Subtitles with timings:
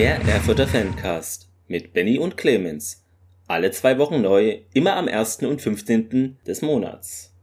[0.00, 3.04] Der Erfurter Fancast mit Benny und Clemens.
[3.46, 5.42] Alle zwei Wochen neu, immer am 1.
[5.42, 6.38] und 15.
[6.46, 7.34] des Monats.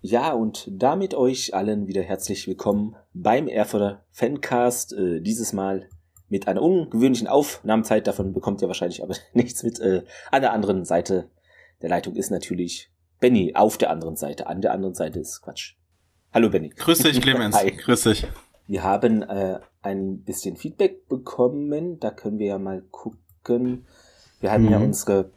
[0.00, 4.94] Ja, und damit euch allen wieder herzlich willkommen beim Erfurter Fancast.
[4.94, 5.90] Äh, dieses Mal
[6.30, 8.06] mit einer ungewöhnlichen Aufnahmezeit.
[8.06, 9.78] Davon bekommt ihr wahrscheinlich aber nichts mit.
[9.78, 11.28] Äh, an der anderen Seite
[11.82, 14.46] der Leitung ist natürlich Benny auf der anderen Seite.
[14.46, 15.74] An der anderen Seite ist Quatsch.
[16.32, 16.70] Hallo Benny.
[16.70, 17.54] Grüß dich, Clemens.
[17.54, 17.70] Hi.
[17.70, 18.26] Grüß dich.
[18.66, 21.98] Wir haben äh, ein bisschen Feedback bekommen.
[22.00, 23.86] Da können wir ja mal gucken.
[24.40, 24.86] Wir hatten ja Mhm.
[24.86, 25.30] unsere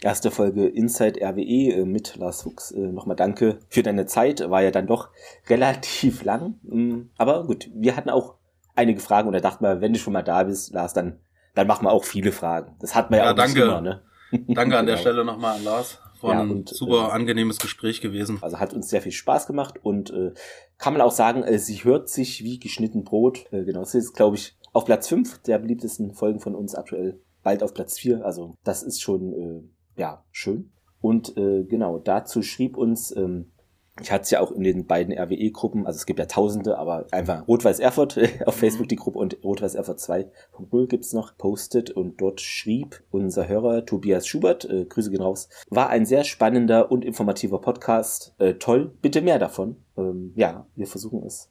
[0.00, 2.72] erste Folge Inside RWE äh, mit Lars Fuchs.
[2.72, 4.48] Äh, Nochmal danke für deine Zeit.
[4.50, 5.10] War ja dann doch
[5.48, 6.54] relativ lang.
[6.62, 8.34] Mm, Aber gut, wir hatten auch
[8.74, 11.18] einige Fragen und da dachten wir, wenn du schon mal da bist, Lars, dann,
[11.54, 12.74] dann machen wir auch viele Fragen.
[12.80, 13.62] Das hat man ja, Ja, auch danke.
[13.62, 14.02] immer, ne?
[14.48, 15.00] Danke an der Genau.
[15.00, 15.98] Stelle nochmal an Lars.
[16.22, 18.38] War Ja, ein und, super äh, angenehmes Gespräch gewesen.
[18.40, 20.32] Also hat uns sehr viel Spaß gemacht und äh,
[20.78, 23.46] kann man auch sagen, äh, sie hört sich wie geschnitten Brot.
[23.52, 27.20] Äh, genau, sie ist, glaube ich, auf Platz 5 der beliebtesten Folgen von uns aktuell.
[27.42, 28.24] Bald auf Platz 4.
[28.24, 30.72] Also das ist schon, äh, ja, schön.
[31.00, 33.51] Und äh, genau, dazu schrieb uns, ähm,
[34.00, 37.06] ich hatte es ja auch in den beiden RWE-Gruppen, also es gibt ja tausende, aber
[37.10, 42.20] einfach Rot-Weiß Erfurt auf Facebook die Gruppe und Rot-Weiß Erfurt 2.0 gibt's noch, postet und
[42.20, 47.04] dort schrieb unser Hörer Tobias Schubert, äh, Grüße gehen raus, war ein sehr spannender und
[47.04, 49.76] informativer Podcast, äh, toll, bitte mehr davon.
[49.96, 51.50] Ähm, ja, wir versuchen es.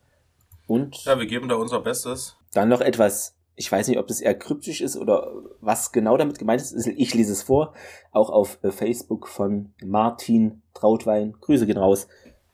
[0.67, 2.37] Und Ja, wir geben da unser Bestes.
[2.53, 6.39] dann noch etwas, ich weiß nicht, ob das eher kryptisch ist oder was genau damit
[6.39, 6.87] gemeint ist.
[6.87, 7.73] Ich lese es vor,
[8.11, 11.35] auch auf äh, Facebook von Martin Trautwein.
[11.39, 12.07] Grüße gehen raus.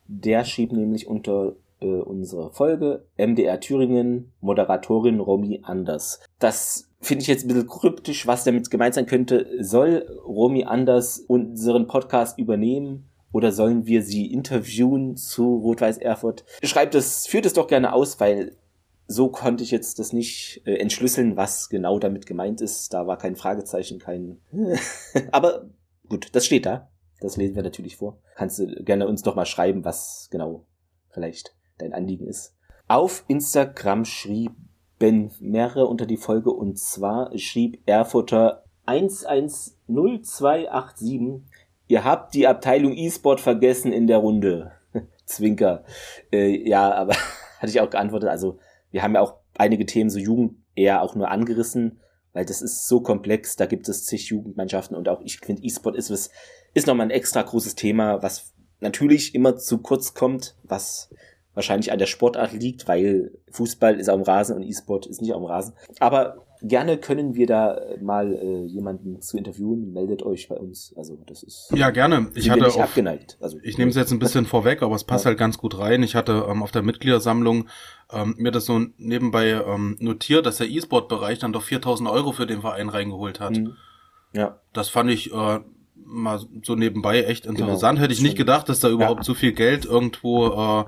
[0.07, 6.21] Der schrieb nämlich unter äh, unserer Folge MDR Thüringen, Moderatorin Romy Anders.
[6.39, 9.47] Das finde ich jetzt ein bisschen kryptisch, was damit gemeint sein könnte.
[9.59, 13.09] Soll Romy Anders unseren Podcast übernehmen?
[13.33, 16.45] Oder sollen wir sie interviewen zu Rot-Weiß Erfurt?
[16.63, 18.55] Schreibt es, führt es doch gerne aus, weil
[19.07, 22.93] so konnte ich jetzt das nicht äh, entschlüsseln, was genau damit gemeint ist.
[22.93, 24.39] Da war kein Fragezeichen, kein.
[25.31, 25.69] Aber
[26.09, 26.89] gut, das steht da.
[27.19, 28.19] Das lesen wir natürlich vor.
[28.35, 30.65] Kannst du gerne uns doch mal schreiben, was genau
[31.09, 32.55] vielleicht dein Anliegen ist.
[32.87, 34.69] Auf Instagram schrieben
[35.39, 41.43] mehrere unter die Folge und zwar schrieb Erfurter 110287
[41.89, 44.73] Ihr habt die Abteilung E-Sport vergessen in der Runde.
[45.25, 45.83] Zwinker.
[46.31, 47.13] Äh, ja, aber
[47.59, 48.29] hatte ich auch geantwortet.
[48.29, 48.59] Also
[48.91, 51.99] wir haben ja auch einige Themen so Jugend eher auch nur angerissen,
[52.37, 53.55] weil das ist so komplex.
[53.55, 56.29] Da gibt es zig Jugendmannschaften und auch ich finde E-Sport ist was,
[56.75, 61.09] ist nochmal ein extra großes Thema, was natürlich immer zu kurz kommt, was
[61.55, 65.33] wahrscheinlich an der Sportart liegt, weil Fußball ist auf dem Rasen und E-Sport ist nicht
[65.33, 65.73] auf dem Rasen.
[65.99, 69.93] Aber gerne können wir da mal äh, jemanden zu interviewen.
[69.93, 70.93] Meldet euch bei uns.
[70.97, 72.31] Also das ist Ja, gerne.
[72.35, 73.37] Ich hatte auf, abgeneigt.
[73.41, 75.29] Also ich nehme es jetzt ein bisschen vorweg, aber es passt Ja.
[75.29, 76.03] halt ganz gut rein.
[76.03, 77.67] Ich hatte ähm, auf der Mitgliedersammlung
[78.11, 82.45] ähm, mir das so nebenbei ähm, notiert, dass der E-Sport-Bereich dann doch 4000 Euro für
[82.47, 83.57] den Verein reingeholt hat.
[83.57, 83.75] Mhm.
[84.33, 85.59] Ja, Das fand ich äh,
[85.95, 87.59] mal so nebenbei echt Genau.
[87.59, 87.99] interessant.
[87.99, 89.23] Hätte ich nicht gedacht, dass da überhaupt Ja.
[89.23, 90.85] so viel Geld irgendwo äh,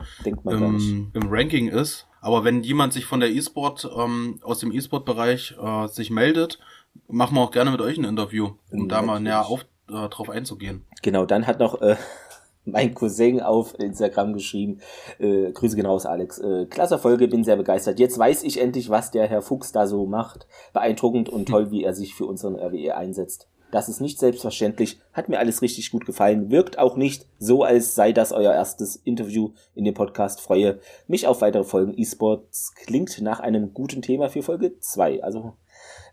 [0.50, 2.06] im, im Ranking ist.
[2.22, 6.60] Aber wenn jemand sich von der E-Sport, ähm, aus dem E-Sport-Bereich äh, sich meldet,
[7.08, 9.24] machen wir auch gerne mit euch ein Interview, um Mhm, da mal natürlich.
[9.24, 10.86] näher auf, äh, drauf einzugehen.
[11.02, 11.96] Genau, dann hat noch äh,
[12.66, 14.80] mein Cousin auf Instagram geschrieben,
[15.20, 16.40] äh, Grüße gehen raus, Alex.
[16.40, 18.00] Äh, klasse Folge, bin sehr begeistert.
[18.00, 20.46] Jetzt weiß ich endlich, was der Herr Fuchs da so macht.
[20.74, 23.48] Beeindruckend und toll, wie er sich für unseren RWE einsetzt.
[23.72, 27.94] Das ist nicht selbstverständlich, hat mir alles richtig gut gefallen, wirkt auch nicht so, als
[27.94, 30.42] sei das euer erstes Interview in dem Podcast.
[30.42, 31.94] Freue mich auf weitere Folgen.
[31.96, 35.24] E-Sports klingt nach einem guten Thema für Folge 2.
[35.24, 35.54] Also,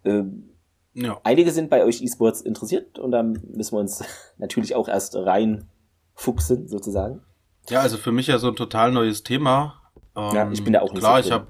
[0.05, 0.50] ähm,
[0.93, 1.19] Ja.
[1.25, 4.03] einige sind bei euch E-Sports interessiert und dann müssen wir uns
[4.39, 7.22] natürlich auch erst reinfuchsen, sozusagen.
[7.69, 9.83] Ja, also für mich ja so ein total neues Thema.
[10.15, 11.49] Ähm, Ja, ich bin da auch nicht Klar, so ich habe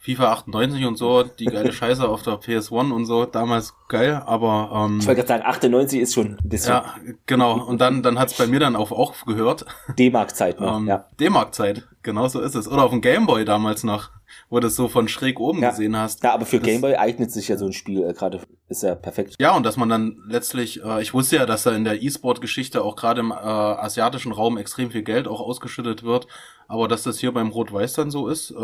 [0.00, 4.70] FIFA 98 und so, die geile Scheiße auf der PS1 und so, damals geil, aber
[4.72, 6.94] ähm, Ich wollte gerade sagen, 98 ist schon ein bisschen ja,
[7.26, 7.60] genau.
[7.64, 9.66] Und dann, dann hat's bei mir dann auch aufgehört.
[9.98, 10.78] D-Mark-Zeit noch.
[10.78, 11.04] Ähm, ja.
[11.18, 12.68] D-Mark-Zeit, genau so ist es.
[12.68, 14.10] Oder auf dem Gameboy damals noch,
[14.50, 15.70] wo du es so von schräg oben Ja.
[15.70, 16.22] gesehen hast.
[16.24, 19.34] ja, aber für Gameboy eignet sich ja so ein Spiel äh, gerade, ist ja perfekt.
[19.40, 22.82] Ja, und dass man dann letztlich, äh, ich wusste ja, dass da in der E-Sport-Geschichte
[22.82, 26.26] auch gerade im äh, asiatischen Raum extrem viel Geld auch ausgeschüttet wird,
[26.68, 28.54] aber dass das hier beim Rot-Weiß dann so ist, äh,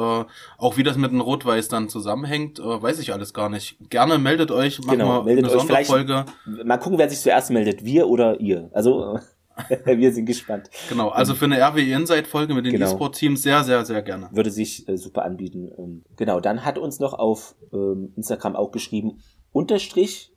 [0.58, 3.76] auch wie das mit dem Rot-Weiß dann zusammenhängt, äh, weiß ich alles gar nicht.
[3.88, 5.60] Gerne meldet euch, machen Genau, wir meldet eine euch.
[5.60, 6.24] Sonderfolge.
[6.64, 8.70] Mal gucken, wer sich zuerst meldet, wir oder ihr.
[8.74, 9.20] Also, äh,
[9.84, 10.70] wir sind gespannt.
[10.88, 12.86] Genau, also für eine RWE Insight-Folge mit den Genau.
[12.86, 14.28] E-Sport-Teams sehr, sehr, sehr gerne.
[14.32, 15.70] Würde sich äh, super anbieten.
[15.78, 19.18] Ähm, genau, dann hat uns noch auf ähm, Instagram auch geschrieben,
[19.52, 20.32] Unterstrich,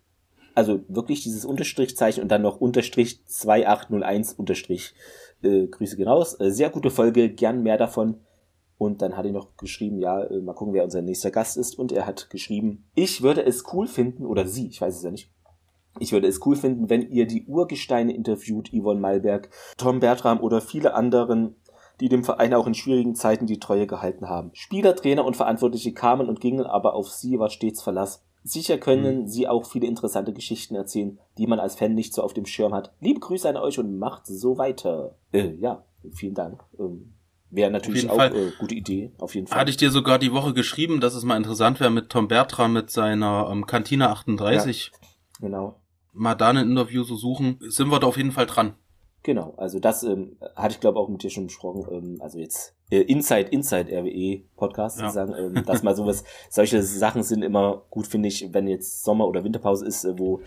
[0.53, 4.93] also wirklich dieses Unterstrichzeichen und dann noch Unterstrich 2801 Unterstrich.
[5.43, 6.39] Äh, Grüße gehen raus.
[6.39, 8.21] Äh, sehr gute Folge, gern mehr davon.
[8.79, 11.77] Und dann hat er noch geschrieben, ja, äh, mal gucken, wer unser nächster Gast ist.
[11.77, 15.11] Und er hat geschrieben, ich würde es cool finden, oder sie, ich weiß es ja
[15.11, 15.31] nicht,
[15.99, 20.61] ich würde es cool finden, wenn ihr die Urgesteine interviewt, Yvonne Malberg, Tom Bertram oder
[20.61, 21.55] viele anderen,
[21.99, 24.51] die dem Verein auch in schwierigen Zeiten die Treue gehalten haben.
[24.53, 28.23] Spieler, Trainer und Verantwortliche kamen und gingen, aber auf sie war stets Verlass.
[28.43, 29.27] Sicher können mhm.
[29.27, 32.73] sie auch viele interessante Geschichten erzählen, die man als Fan nicht so auf dem Schirm
[32.73, 32.93] hat.
[32.99, 35.15] Liebe Grüße an euch und macht so weiter.
[35.33, 35.83] Äh, ja,
[36.13, 36.63] vielen Dank.
[36.79, 37.13] Ähm,
[37.49, 39.59] Wäre natürlich auch äh, gute Idee, auf jeden Fall.
[39.59, 42.73] Hatte ich dir sogar die Woche geschrieben, dass es mal interessant wäre mit Tom Bertram
[42.73, 44.91] mit seiner ähm, Kantine 38.
[44.93, 45.07] Ja,
[45.39, 45.79] genau.
[46.17, 47.57] Mal da ein Interview so suchen.
[47.61, 48.73] Sind wir da auf jeden Fall dran.
[49.23, 51.85] Genau, also das ähm, hatte ich glaube auch mit dir schon besprochen.
[51.91, 55.09] Ähm, also jetzt äh, Inside Inside RWE Podcast ja.
[55.09, 59.27] sozusagen, ähm, dass mal sowas, solche Sachen sind immer gut, finde ich, wenn jetzt Sommer-
[59.27, 60.41] oder Winterpause ist, äh, wo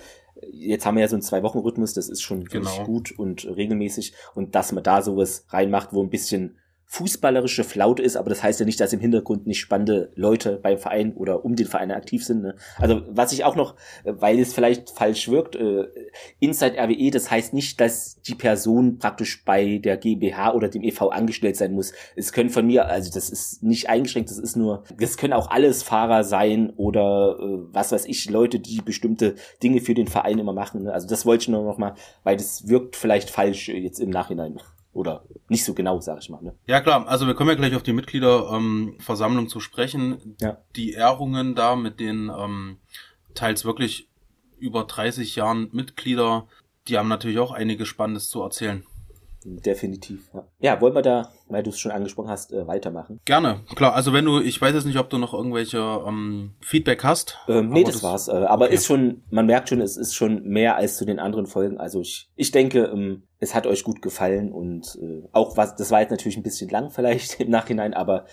[0.50, 2.84] jetzt haben wir ja so einen Zwei-Wochen-Rhythmus, das ist schon genau.
[2.84, 6.56] gut und regelmäßig und dass man da sowas reinmacht, wo ein bisschen
[6.92, 10.76] fußballerische Flaute ist, aber das heißt ja nicht, dass im Hintergrund nicht spannende Leute beim
[10.76, 12.42] Verein oder um den Verein aktiv sind.
[12.42, 12.56] Ne?
[12.78, 15.84] Also was ich auch noch, äh, weil es vielleicht falsch wirkt, äh,
[16.40, 21.10] Inside RWE, das heißt nicht, dass die Person praktisch bei der GmbH oder dem EV
[21.10, 21.92] angestellt sein muss.
[22.16, 25.48] Es können von mir, also das ist nicht eingeschränkt, das ist nur, das können auch
[25.48, 30.40] alles Fahrer sein oder äh, was weiß ich, Leute, die bestimmte Dinge für den Verein
[30.40, 30.82] immer machen.
[30.82, 30.92] Ne?
[30.92, 31.94] Also das wollte ich nur noch mal,
[32.24, 34.58] weil das wirkt vielleicht falsch äh, jetzt im Nachhinein.
[34.92, 36.42] Oder nicht so genau, sag ich mal.
[36.42, 36.54] Ne?
[36.66, 40.36] Ja klar, also wir kommen ja gleich auf die Mitgliederversammlung ähm, zu sprechen.
[40.40, 40.58] Ja.
[40.74, 42.78] Die Ehrungen da mit den ähm,
[43.34, 44.08] teils wirklich
[44.58, 46.46] über 30 Jahren Mitglieder,
[46.88, 48.84] die haben natürlich auch einiges Spannendes zu erzählen.
[49.44, 50.46] Definitiv, ja.
[50.58, 53.20] Ja, wollen wir da, weil du es schon angesprochen hast, äh, weitermachen?
[53.24, 53.94] Gerne, klar.
[53.94, 57.38] Also wenn du, ich weiß jetzt nicht, ob du noch irgendwelche ähm, Feedback hast.
[57.48, 58.28] Ähm, nee, das, das, war's.
[58.28, 58.74] Äh, aber okay.
[58.74, 61.78] ist schon, man merkt schon, es ist schon mehr als zu den anderen Folgen.
[61.78, 65.90] Also ich, ich denke, ähm, es hat euch gut gefallen und äh, auch was, das
[65.90, 68.26] war jetzt natürlich ein bisschen lang vielleicht im Nachhinein, aber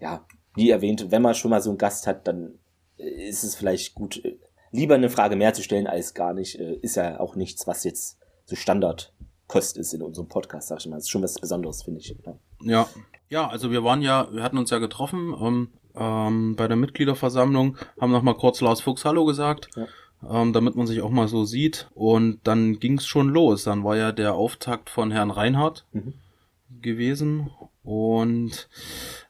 [0.00, 0.26] ja,
[0.56, 2.58] wie erwähnt, wenn man schon mal so einen Gast hat, dann
[2.98, 4.36] äh, ist es vielleicht gut, äh,
[4.72, 6.58] lieber eine Frage mehr zu stellen als gar nicht.
[6.58, 9.14] Äh, ist ja auch nichts, was jetzt so Standard
[9.50, 10.94] Kost ist in unserem Podcast, sag ich mal.
[10.94, 12.14] Das ist schon was Besonderes, finde ich.
[12.24, 12.34] Ja.
[12.60, 12.88] ja.
[13.28, 17.76] ja, also wir waren ja, wir hatten uns ja getroffen ähm, ähm, bei der Mitgliederversammlung,
[18.00, 19.68] haben noch mal kurz Lars Fuchs Hallo gesagt.
[19.74, 19.86] Ja.
[20.28, 21.90] Ähm, damit man sich auch mal so sieht.
[21.94, 23.64] Und dann ging's schon los.
[23.64, 26.14] Dann war ja der Auftakt von Herrn Reinhardt mhm.
[26.80, 27.50] gewesen.
[27.82, 28.68] Und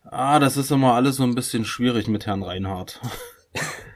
[0.04, 3.00] ah, das ist immer alles so ein bisschen schwierig mit Herrn Reinhardt.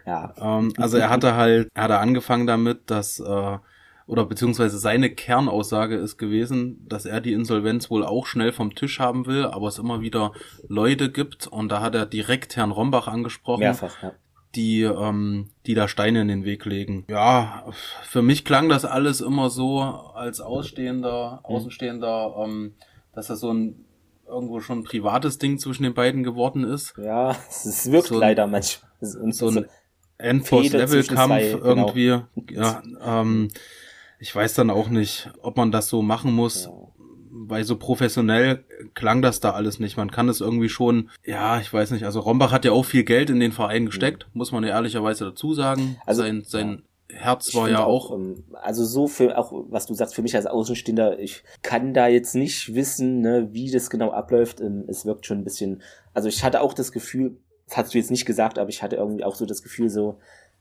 [0.06, 0.32] Ja.
[0.38, 3.58] ähm, also er hatte halt, er hatte angefangen damit, dass äh,
[4.06, 9.00] oder beziehungsweise seine Kernaussage ist gewesen, dass er die Insolvenz wohl auch schnell vom Tisch
[9.00, 10.32] haben will, aber es immer wieder
[10.68, 13.60] Leute gibt und da hat er direkt Herrn Rombach angesprochen.
[13.60, 14.12] Mehrfach, ja.
[14.54, 17.04] Die, ähm, die da Steine in den Weg legen.
[17.08, 17.64] Ja,
[18.04, 21.54] für mich klang das alles immer so als Ausstehender, mhm.
[21.54, 22.74] Außenstehender, ähm,
[23.14, 23.84] dass das so ein
[24.26, 26.94] irgendwo schon ein privates Ding zwischen den beiden geworden ist.
[26.96, 28.90] Ja, es wirkt so leider manchmal.
[29.00, 29.66] So ein
[30.18, 31.64] Endforce-Level-Kampf genau.
[31.64, 32.20] irgendwie.
[32.36, 32.62] Genau.
[32.62, 33.50] Ja, ähm,
[34.18, 36.64] ich weiß dann auch nicht, ob man das so machen muss.
[36.66, 36.72] Ja.
[37.36, 38.64] Weil so professionell
[38.94, 39.96] klang das da alles nicht.
[39.96, 42.04] Man kann es irgendwie schon, ja, ich weiß nicht.
[42.04, 44.38] Also Rombach hat ja auch viel Geld in den Verein gesteckt, mhm.
[44.38, 45.96] muss man ja ehrlicherweise dazu sagen.
[46.06, 47.18] Also sein, sein ja.
[47.18, 48.16] Herz war ja auch, auch.
[48.16, 52.06] Ähm, also so für auch, was du sagst, für mich als Außenstehender, ich kann da
[52.06, 54.60] jetzt nicht wissen, ne, wie das genau abläuft.
[54.60, 55.82] Ähm, es wirkt schon ein bisschen.
[56.12, 58.96] Also ich hatte auch das Gefühl, das hast du jetzt nicht gesagt, aber ich hatte
[58.96, 60.18] irgendwie auch so das Gefühl, so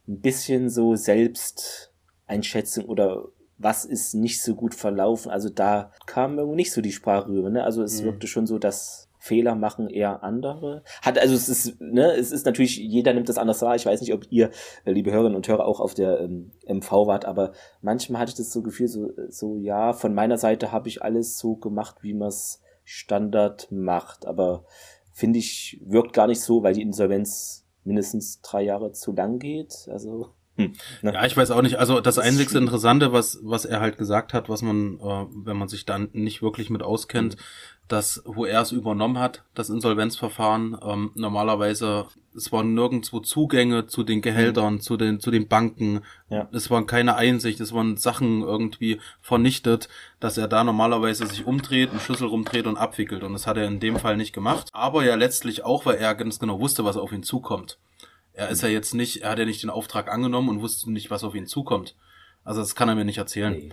[0.08, 3.26] ein bisschen so Selbsteinschätzung oder
[3.64, 5.32] was ist nicht so gut verlaufen.
[5.32, 7.50] Also da kam irgendwie nicht so die Sprache rüber.
[7.50, 7.64] Ne?
[7.64, 8.06] Also es mhm.
[8.06, 10.84] wirkte schon so, dass Fehler machen eher andere.
[11.02, 13.76] Hat also es ist ne, es ist natürlich jeder nimmt das anders wahr.
[13.76, 14.52] Ich weiß nicht, ob ihr
[14.84, 18.38] äh, liebe Hörerinnen und Hörer auch auf der ähm, MV wart, aber manchmal hatte ich
[18.38, 22.14] das so Gefühl so so ja, von meiner Seite habe ich alles so gemacht, wie
[22.14, 24.66] man es Standard macht, aber
[25.14, 29.88] finde ich wirkt gar nicht so, weil die Insolvenz mindestens drei Jahre zu lang geht.
[29.90, 31.14] Also hm, ne?
[31.14, 31.80] Ja, ich weiß auch nicht.
[31.80, 35.58] Also das, das einzigste Interessante, was, was er halt gesagt hat, was man, äh, wenn
[35.58, 37.42] man sich dann nicht wirklich mit auskennt, mhm.
[37.88, 42.06] dass, wo er es übernommen hat, das Insolvenzverfahren, ähm, normalerweise,
[42.36, 44.82] es waren nirgendwo Zugänge zu den Gehältern, mhm.
[44.82, 46.48] zu den, zu den Banken, ja.
[46.52, 51.90] es waren keine Einsicht, es waren Sachen irgendwie vernichtet, dass er da normalerweise sich umdreht,
[51.90, 53.24] einen Schlüssel rumdreht und abwickelt.
[53.24, 54.70] Und das hat er in dem Fall nicht gemacht.
[54.72, 57.80] Aber ja letztlich auch, weil er ganz genau wusste, was auf ihn zukommt.
[58.34, 61.12] Er ist ja jetzt nicht, er hat ja nicht den Auftrag angenommen und wusste nicht,
[61.12, 61.96] was auf ihn zukommt.
[62.44, 63.54] Also das kann er mir nicht erzählen.
[63.54, 63.72] Nee.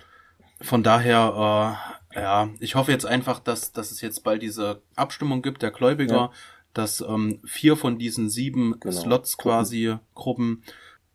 [0.63, 1.79] Von daher,
[2.15, 5.71] äh, ja, ich hoffe jetzt einfach, dass, dass es jetzt bald diese Abstimmung gibt der
[5.71, 6.33] Gläubiger, ja.
[6.75, 8.95] dass ähm, vier von diesen sieben genau.
[8.95, 10.63] Slots quasi Gruppen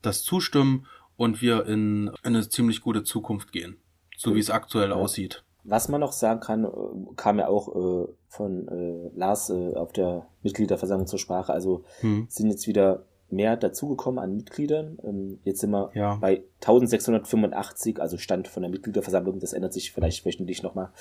[0.02, 3.78] das zustimmen und wir in, in eine ziemlich gute Zukunft gehen,
[4.18, 4.96] so wie es aktuell ja.
[4.96, 5.44] aussieht.
[5.64, 6.70] Was man noch sagen kann, äh,
[7.16, 11.54] kam ja auch äh, von äh, Lars äh, auf der Mitgliederversammlung zur Sprache.
[11.54, 12.28] Also hm.
[12.30, 14.98] sind jetzt wieder mehr dazugekommen an Mitgliedern.
[15.04, 16.16] Ähm, jetzt sind wir ja.
[16.16, 19.40] bei 1685, also Stand von der Mitgliederversammlung.
[19.40, 20.92] Das ändert sich vielleicht wöchentlich nochmal.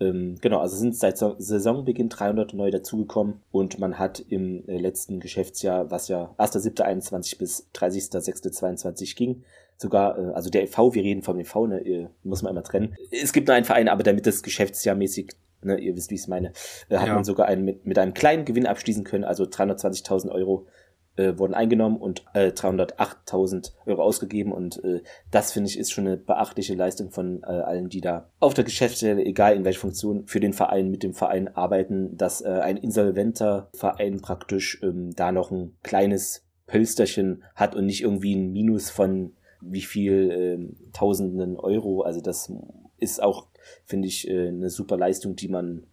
[0.00, 5.20] Ähm, genau, also sind seit Saisonbeginn 300 neu dazugekommen und man hat im äh, letzten
[5.20, 9.42] Geschäftsjahr, was ja 1.7.21 bis 30.06.22 ging,
[9.76, 12.94] sogar, äh, also der e.V., wir reden vom e.V., ne, muss man immer trennen.
[13.10, 16.20] Es gibt nur einen Verein, aber damit das Geschäftsjahr mäßig Ne, ihr wisst, wie ich
[16.20, 16.52] es meine,
[16.90, 17.14] äh, hat ja.
[17.14, 20.66] man sogar einen mit, mit einem kleinen Gewinn abschließen können, also 320.000 Euro
[21.16, 26.06] äh, wurden eingenommen und äh, 308.000 Euro ausgegeben und äh, das finde ich ist schon
[26.06, 30.26] eine beachtliche Leistung von äh, allen, die da auf der Geschäftsstelle, egal in welcher Funktion,
[30.26, 35.32] für den Verein, mit dem Verein arbeiten, dass äh, ein insolventer Verein praktisch ähm, da
[35.32, 41.56] noch ein kleines Pölsterchen hat und nicht irgendwie ein Minus von wie viel äh, Tausenden
[41.56, 42.02] Euro.
[42.02, 42.52] Also das
[42.98, 43.46] ist auch,
[43.84, 45.86] finde ich, äh, eine super Leistung, die man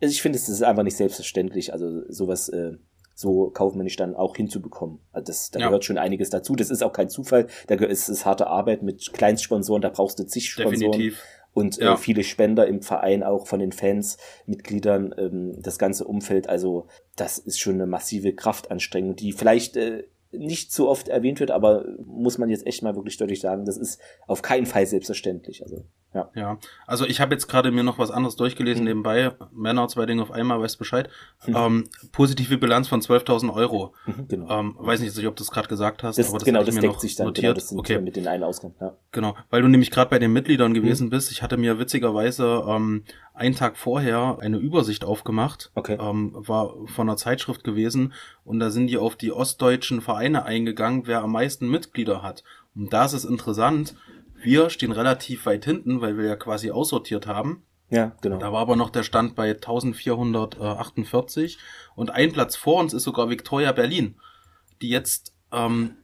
[0.00, 1.72] also ich finde, es ist einfach nicht selbstverständlich.
[1.72, 2.74] Also sowas äh,
[3.18, 5.00] so kaufmännisch dann auch hinzubekommen.
[5.10, 5.66] Also das, da ja.
[5.66, 6.54] gehört schon einiges dazu.
[6.54, 7.48] Das ist auch kein Zufall.
[7.66, 10.92] Da ist es harte Arbeit mit Kleinstsponsoren, da brauchst du zig Sponsoren.
[10.92, 11.20] Definitiv.
[11.52, 11.94] Und äh, ja.
[11.94, 16.48] äh, viele Spender im Verein, auch von den Fans, Mitgliedern, ähm, das ganze Umfeld.
[16.48, 21.50] Also das ist schon eine massive Kraftanstrengung, die vielleicht äh, nicht so oft erwähnt wird,
[21.50, 25.64] aber muss man jetzt echt mal wirklich deutlich sagen, das ist auf keinen Fall selbstverständlich.
[25.64, 26.30] Also ja.
[26.34, 28.88] Ja, also ich habe jetzt gerade mir noch was anderes durchgelesen mhm.
[28.88, 29.32] nebenbei.
[29.52, 31.10] Männer, zwei Dinge auf einmal, weißt Bescheid.
[31.46, 31.56] Mhm.
[31.56, 33.94] Ähm, positive Bilanz von 12.000 Euro.
[34.06, 34.60] Mhm, genau.
[34.60, 37.00] Ähm, weiß nicht, ob du es gerade gesagt hast, das, aber das genau, das deckt
[37.00, 37.26] sich dann.
[37.26, 37.42] Notiert.
[37.42, 38.00] Genau, das sind okay.
[38.00, 38.74] mit den einen Ausgang.
[38.80, 38.96] Ja.
[39.12, 41.10] Genau, weil du nämlich gerade bei den Mitgliedern gewesen mhm.
[41.10, 41.30] bist.
[41.30, 45.70] Ich hatte mir witzigerweise ähm, einen Tag vorher eine Übersicht aufgemacht.
[45.74, 45.98] Okay.
[46.00, 51.06] Ähm, war von einer Zeitschrift gewesen und da sind die auf die ostdeutschen Vereine eingegangen,
[51.06, 52.44] wer am meisten Mitglieder hat.
[52.74, 53.94] Und da ist es interessant,
[54.40, 57.64] wir stehen relativ weit hinten, weil wir ja quasi aussortiert haben.
[57.90, 58.38] Ja, genau.
[58.38, 61.58] Da war aber noch der Stand bei 1448
[61.94, 64.16] und ein Platz vor uns ist sogar Victoria Berlin,
[64.82, 65.96] die jetzt ähm,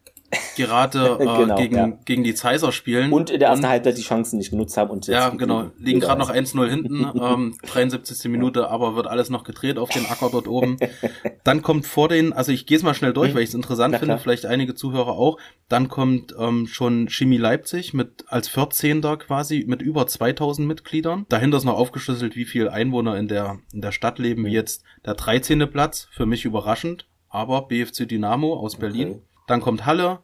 [0.57, 1.93] gerade äh, genau, gegen, ja.
[2.05, 3.13] gegen die Zeiser spielen.
[3.13, 4.91] Und in der ersten Halbzeit die Chancen nicht genutzt haben.
[4.91, 5.71] und Ja, genau.
[5.79, 8.31] Liegen gerade noch 1-0 hinten, ähm, 73.
[8.31, 10.77] Minute, aber wird alles noch gedreht auf den Acker dort oben.
[11.45, 13.37] Dann kommt vor den, also ich gehe es mal schnell durch, mhm.
[13.37, 15.39] weil ich es interessant finde, vielleicht einige Zuhörer auch.
[15.69, 19.03] Dann kommt ähm, schon Chemie Leipzig mit als 14.
[19.19, 21.27] quasi mit über 2000 Mitgliedern.
[21.29, 24.49] Dahinter ist noch aufgeschlüsselt, wie viel Einwohner in der, in der Stadt leben, mhm.
[24.49, 25.71] jetzt der 13.
[25.71, 26.09] Platz.
[26.11, 27.07] Für mich überraschend.
[27.29, 29.23] Aber BFC Dynamo aus Berlin.
[29.47, 30.21] Dann kommt Halle,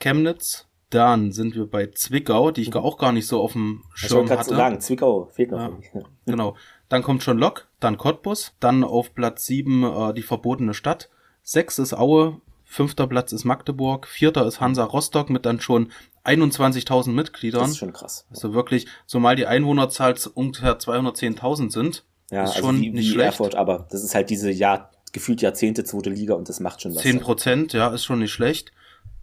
[0.00, 4.30] Chemnitz, dann sind wir bei Zwickau, die ich auch gar nicht so auf dem Schirm
[4.30, 4.44] hatte.
[4.44, 5.58] So sagen, Zwickau fehlt noch.
[5.58, 6.56] Ja, genau.
[6.88, 11.10] Dann kommt schon Lok, dann Cottbus, dann auf Platz 7 äh, die verbotene Stadt.
[11.42, 15.90] 6 ist Aue, fünfter Platz ist Magdeburg, vierter ist Hansa Rostock mit dann schon
[16.24, 17.62] 21.000 Mitgliedern.
[17.62, 18.26] Das ist schon krass.
[18.30, 22.04] Also wirklich, zumal die Einwohnerzahl ungefähr 210.000 sind.
[22.30, 23.26] Ja, ist also schon wie, nicht wie schlecht.
[23.26, 26.94] Erfurt, aber das ist halt diese Jahr, gefühlt Jahrzehnte zweite Liga und das macht schon
[26.94, 27.02] was.
[27.02, 28.72] 10 Prozent, ja, ist schon nicht schlecht.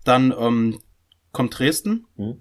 [0.03, 0.79] Dann ähm,
[1.31, 2.07] kommt Dresden.
[2.15, 2.39] Mhm.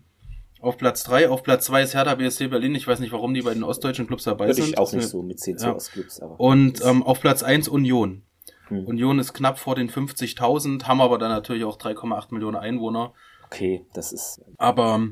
[0.60, 2.74] Auf Platz 3, auf Platz 2 ist Hertha BSC Berlin.
[2.74, 4.68] Ich weiß nicht, warum die bei den ostdeutschen Clubs dabei Würde sind.
[4.70, 5.74] Ich auch nicht so mit 10 ja.
[5.74, 6.20] Ostclubs.
[6.20, 8.22] Aber Und ähm, auf Platz 1 Union.
[8.68, 8.86] Mhm.
[8.86, 13.12] Union ist knapp vor den 50.000, haben aber dann natürlich auch 3,8 Millionen Einwohner.
[13.46, 14.42] Okay, das ist.
[14.58, 15.08] Aber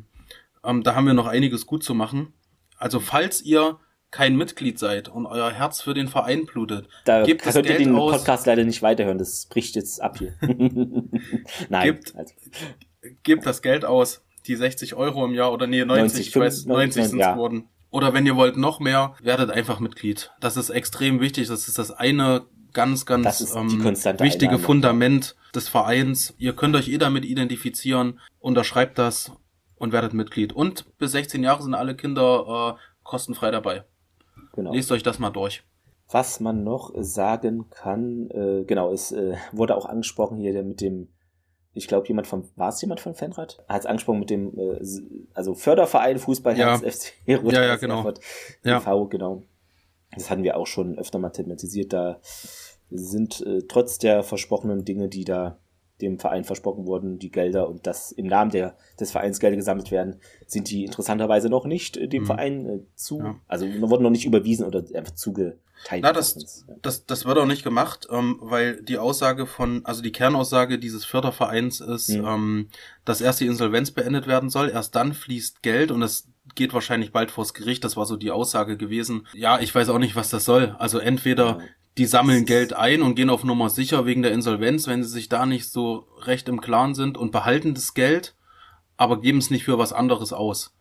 [0.65, 2.35] ähm, da haben wir noch einiges gut zu machen.
[2.77, 3.81] Also falls ihr
[4.11, 7.95] kein Mitglied seid und euer Herz für den Verein blutet, da gebt könnt ihr den
[7.95, 8.13] aus.
[8.13, 10.35] Podcast leider nicht weiterhören, das bricht jetzt ab hier.
[11.69, 11.85] Nein.
[11.85, 12.35] Gebt, also.
[13.23, 16.67] gebt das Geld aus, die 60 Euro im Jahr oder nee, 90, 90 ich weiß,
[16.67, 17.33] 90 sind es ja.
[17.35, 17.69] geworden.
[17.91, 20.31] Oder wenn ihr wollt noch mehr, werdet einfach Mitglied.
[20.41, 21.49] Das ist extrem wichtig.
[21.49, 24.59] Das ist das eine ganz, ganz ähm, wichtige Einnahme.
[24.59, 26.35] Fundament des Vereins.
[26.39, 29.33] Ihr könnt euch eh damit identifizieren, unterschreibt das
[29.77, 30.53] und werdet Mitglied.
[30.53, 33.85] Und bis 16 Jahre sind alle Kinder äh, kostenfrei dabei.
[34.59, 34.73] Genau.
[34.73, 35.63] Lest euch das mal durch.
[36.11, 41.11] Was man noch sagen kann, äh, genau, es äh, wurde auch angesprochen hier mit dem,
[41.75, 43.63] ich glaube, jemand von, war es jemand von Fanrad?
[43.69, 44.81] Hat es angesprochen mit dem, äh,
[45.33, 46.77] also Förderverein Fußball ja.
[46.77, 47.99] FC Rot ja, ja, genau.
[47.99, 48.19] Erfurt,
[48.65, 48.81] ja.
[48.81, 49.45] TV, genau.
[50.11, 51.93] Das hatten wir auch schon öfter mal thematisiert.
[51.93, 52.19] Da
[52.91, 55.61] sind äh, trotz der versprochenen Dinge, die da
[56.01, 59.91] dem Verein versprochen wurden, die Gelder und das im Namen der, des Vereins Gelder gesammelt
[59.91, 62.27] werden, sind die interessanterweise noch nicht äh, dem mhm.
[62.27, 63.41] Verein äh, zu, ja.
[63.49, 65.59] also wurden noch nicht überwiesen oder einfach zugeteilt.
[66.01, 70.13] Na, das, das, das wird auch nicht gemacht, ähm, weil die Aussage von, also die
[70.13, 72.25] Kernaussage dieses Fördervereins ist, mhm.
[72.27, 72.69] ähm,
[73.05, 77.13] dass erst die Insolvenz beendet werden soll, erst dann fließt Geld und es geht wahrscheinlich
[77.13, 79.27] bald vors Gericht, das war so die Aussage gewesen.
[79.35, 80.75] Ja, ich weiß auch nicht, was das soll.
[80.79, 81.61] Also entweder
[81.99, 85.29] die sammeln Geld ein und gehen auf Nummer sicher wegen der Insolvenz, wenn sie sich
[85.29, 88.35] da nicht so recht im Klaren sind und behalten das Geld,
[88.97, 90.75] aber geben es nicht für was anderes aus.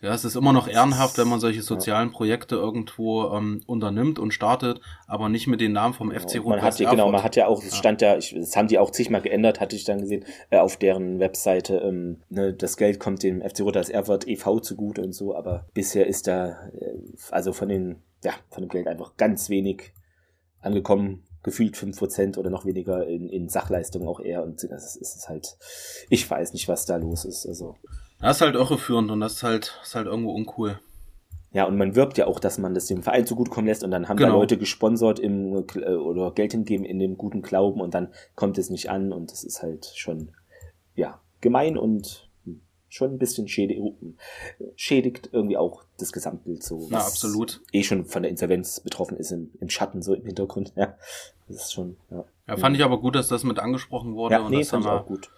[0.00, 2.10] Ja, es ist immer noch ehrenhaft, wenn man solche sozialen.
[2.10, 6.46] Projekte irgendwo ähm, unternimmt und startet, aber nicht mit den Namen vom FC Rot.
[6.46, 8.78] Man hat ja, genau, man hat ja auch, es stand ja, ich, das haben die
[8.78, 12.98] auch zigmal geändert, hatte ich dann gesehen, äh, auf deren Webseite, ähm, ne, das Geld
[12.98, 14.60] kommt dem FC Rot als Erfurt e.V.
[14.60, 16.94] zugute und so, aber bisher ist da, äh,
[17.30, 19.92] also von den, ja, von dem Geld einfach ganz wenig
[20.60, 25.28] angekommen, gefühlt fünf Prozent oder noch weniger in, in Sachleistungen auch eher und das ist,
[25.28, 25.56] halt,
[26.08, 27.76] ich weiß nicht, was da los ist, also.
[28.20, 30.78] Das ist halt irreführend und das ist halt, ist halt irgendwo uncool.
[31.52, 34.08] Ja, und man wirbt ja auch, dass man das dem Verein zugutekommen lässt und dann
[34.08, 34.32] haben genau.
[34.32, 38.56] da Leute gesponsert im, äh, oder Geld hingeben in dem guten Glauben und dann kommt
[38.58, 40.30] es nicht an und das ist halt schon,
[40.94, 42.29] ja, gemein und
[42.90, 43.80] schon ein bisschen schädigt,
[44.76, 46.88] schädigt irgendwie auch das Gesamtbild so.
[46.90, 47.62] Ja, absolut.
[47.72, 50.72] Eh schon von der Insolvenz betroffen ist im, im Schatten so im Hintergrund.
[50.80, 50.94] Ja,
[51.48, 52.24] das ist schon, ja.
[52.46, 54.34] Ja, fand ich aber gut, dass das mit angesprochen wurde.
[54.34, 55.30] Ja, und nee, das fand ich auch gut.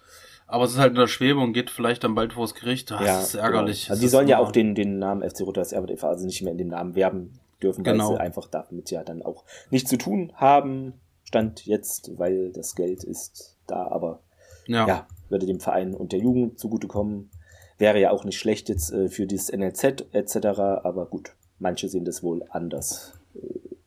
[0.47, 2.91] Aber es ist halt in der Schwebe und geht vielleicht dann bald vors Gericht.
[2.91, 3.83] Das ja, ist ärgerlich.
[3.83, 3.93] Genau.
[3.93, 6.51] Also die sollen ja auch den, den Namen FC Rotterdam Erbe e also nicht mehr
[6.51, 8.09] in dem Namen werben dürfen, weil genau.
[8.09, 10.93] sie einfach damit ja dann auch nichts zu tun haben.
[11.23, 14.19] Stand jetzt, weil das Geld ist da, aber
[14.67, 17.29] ja, ja würde dem Verein und der Jugend zugutekommen.
[17.83, 20.37] Wäre ja auch nicht schlecht jetzt äh, für dieses NLZ etc.,
[20.85, 23.19] aber gut, manche sehen das wohl anders.
[23.35, 23.39] Äh,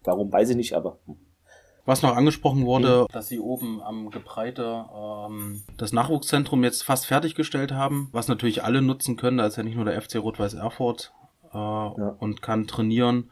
[0.05, 1.17] warum, weiß ich nicht, aber hm.
[1.87, 3.13] Was noch angesprochen wurde, mhm.
[3.13, 8.83] dass sie oben am Gebreite ähm, das Nachwuchszentrum jetzt fast fertiggestellt haben, was natürlich alle
[8.83, 9.39] nutzen können.
[9.39, 11.15] Da ist ja nicht nur der FC Rot-Weiß Erfurt
[11.55, 12.17] äh, ja.
[12.19, 13.31] und kann trainieren.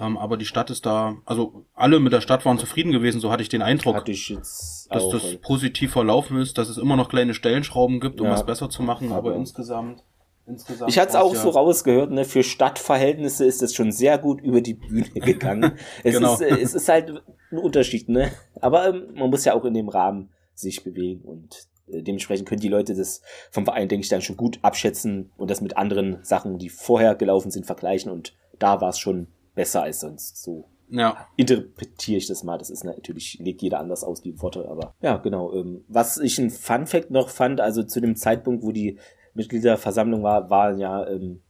[0.00, 3.30] Ähm, aber die Stadt ist da, also alle mit der Stadt waren zufrieden gewesen, so
[3.30, 6.96] hatte ich den Eindruck, hatte ich jetzt dass das positiv verlaufen ist, dass es immer
[6.96, 8.34] noch kleine Stellenschrauben gibt, um ja.
[8.34, 10.02] es besser zu machen, aber, aber insgesamt
[10.48, 11.40] Insgesamt ich hatte es auch ja.
[11.42, 15.72] so rausgehört, ne, für Stadtverhältnisse ist es schon sehr gut über die Bühne gegangen.
[16.02, 16.34] es, genau.
[16.34, 17.10] ist, äh, es ist halt
[17.50, 18.32] ein Unterschied, ne?
[18.60, 22.62] Aber ähm, man muss ja auch in dem Rahmen sich bewegen und äh, dementsprechend können
[22.62, 26.24] die Leute das vom Verein, denke ich, dann schon gut abschätzen und das mit anderen
[26.24, 29.28] Sachen, die vorher gelaufen sind, vergleichen und da war es schon
[29.58, 30.40] besser als sonst.
[30.40, 31.26] So ja.
[31.36, 32.58] interpretiere ich das mal.
[32.58, 35.52] Das ist natürlich, legt jeder anders aus, die Worte, aber ja, genau.
[35.52, 39.00] Ähm, was ich ein Fun Fact noch fand, also zu dem Zeitpunkt, wo die
[39.34, 41.42] Mitgliederversammlung war, waren ja ähm,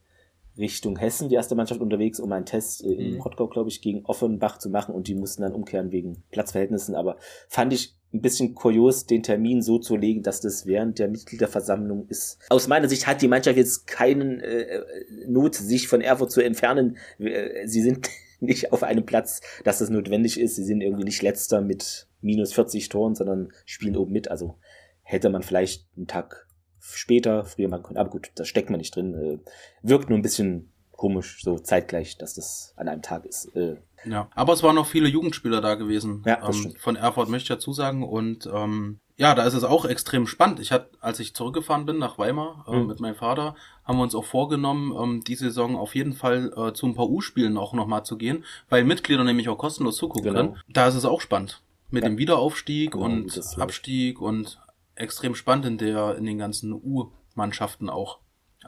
[0.56, 3.20] Richtung Hessen die erste Mannschaft unterwegs, um einen Test äh, in mhm.
[3.20, 6.94] Rottgau, glaube ich, gegen Offenbach zu machen und die mussten dann umkehren wegen Platzverhältnissen.
[6.94, 11.09] Aber fand ich ein bisschen kurios, den Termin so zu legen, dass das während der
[11.09, 12.38] Mitgliederversammlung ist.
[12.49, 14.83] Aus meiner Sicht hat die Mannschaft jetzt keinen äh,
[15.27, 16.97] Not, sich von Erfurt zu entfernen.
[17.18, 18.09] Äh, sie sind
[18.40, 20.57] nicht auf einem Platz, dass das notwendig ist.
[20.57, 24.31] Sie sind irgendwie nicht letzter mit minus 40 Toren, sondern spielen oben mit.
[24.31, 24.57] Also
[25.03, 26.47] hätte man vielleicht einen Tag
[26.81, 27.99] später, früher machen können.
[27.99, 29.14] Aber gut, da steckt man nicht drin.
[29.14, 29.38] Äh,
[29.83, 33.54] wirkt nur ein bisschen komisch, so zeitgleich, dass das an einem Tag ist.
[33.56, 36.22] Äh, ja, aber es waren noch viele Jugendspieler da gewesen.
[36.26, 38.02] Ja, das ähm, von Erfurt möchte ich dazu sagen.
[38.02, 40.61] Und ähm, ja, da ist es auch extrem spannend.
[40.61, 42.88] Ich hatte, als ich zurückgefahren bin nach Weimar äh, mhm.
[42.88, 46.72] mit meinem Vater, haben wir uns auch vorgenommen, ähm, die Saison auf jeden Fall äh,
[46.72, 50.38] zu ein paar U-Spielen auch nochmal zu gehen, weil Mitglieder nämlich auch kostenlos zugucken genau.
[50.38, 50.62] können.
[50.68, 51.62] Da ist es auch spannend.
[51.90, 52.08] Mit ja.
[52.08, 54.61] dem Wiederaufstieg genau, und Abstieg und
[54.96, 58.18] extrem spannend in der, in den ganzen U-Mannschaften auch.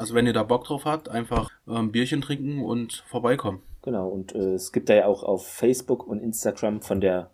[0.01, 3.63] Also wenn ihr da Bock drauf habt, einfach ähm, Bierchen trinken und vorbeikommen.
[3.83, 7.31] Genau, und äh, es gibt da ja auch auf Facebook und Instagram von der,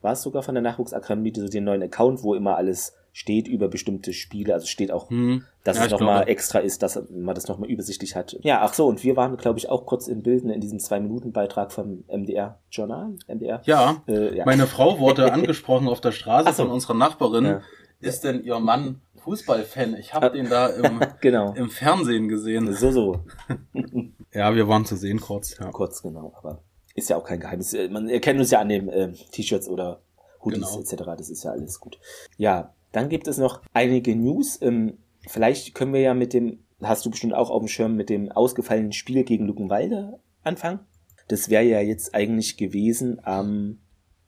[0.00, 3.68] war es sogar von der Nachwuchsakademie, so den neuen Account, wo immer alles steht über
[3.68, 4.54] bestimmte Spiele.
[4.54, 5.44] Also steht auch, hm.
[5.64, 8.36] dass ja, es nochmal extra ist, dass man das nochmal übersichtlich hat.
[8.42, 11.72] Ja, ach so, und wir waren, glaube ich, auch kurz im Bilden in diesem Zwei-Minuten-Beitrag
[11.72, 13.16] vom MDR-Journal.
[13.26, 13.60] MDR.
[13.64, 16.64] Ja, äh, ja, meine Frau wurde angesprochen auf der Straße so.
[16.64, 17.44] von unserer Nachbarin.
[17.44, 17.62] Ja
[18.04, 19.96] ist denn Ihr Mann Fußballfan?
[19.96, 21.54] Ich habe den da im, genau.
[21.54, 22.72] im Fernsehen gesehen.
[22.74, 23.24] So, so.
[24.32, 25.56] ja, wir waren zu sehen kurz.
[25.58, 25.70] Ja.
[25.70, 26.34] Kurz, genau.
[26.36, 26.62] Aber
[26.94, 27.74] ist ja auch kein Geheimnis.
[27.90, 30.02] Man erkennt uns ja an den äh, T-Shirts oder
[30.44, 30.80] Hoodies genau.
[30.80, 31.02] etc.
[31.16, 31.98] Das ist ja alles gut.
[32.36, 34.60] Ja, dann gibt es noch einige News.
[34.60, 38.10] Ähm, vielleicht können wir ja mit dem, hast du bestimmt auch auf dem Schirm, mit
[38.10, 40.80] dem ausgefallenen Spiel gegen Luckenwalde anfangen.
[41.28, 43.78] Das wäre ja jetzt eigentlich gewesen am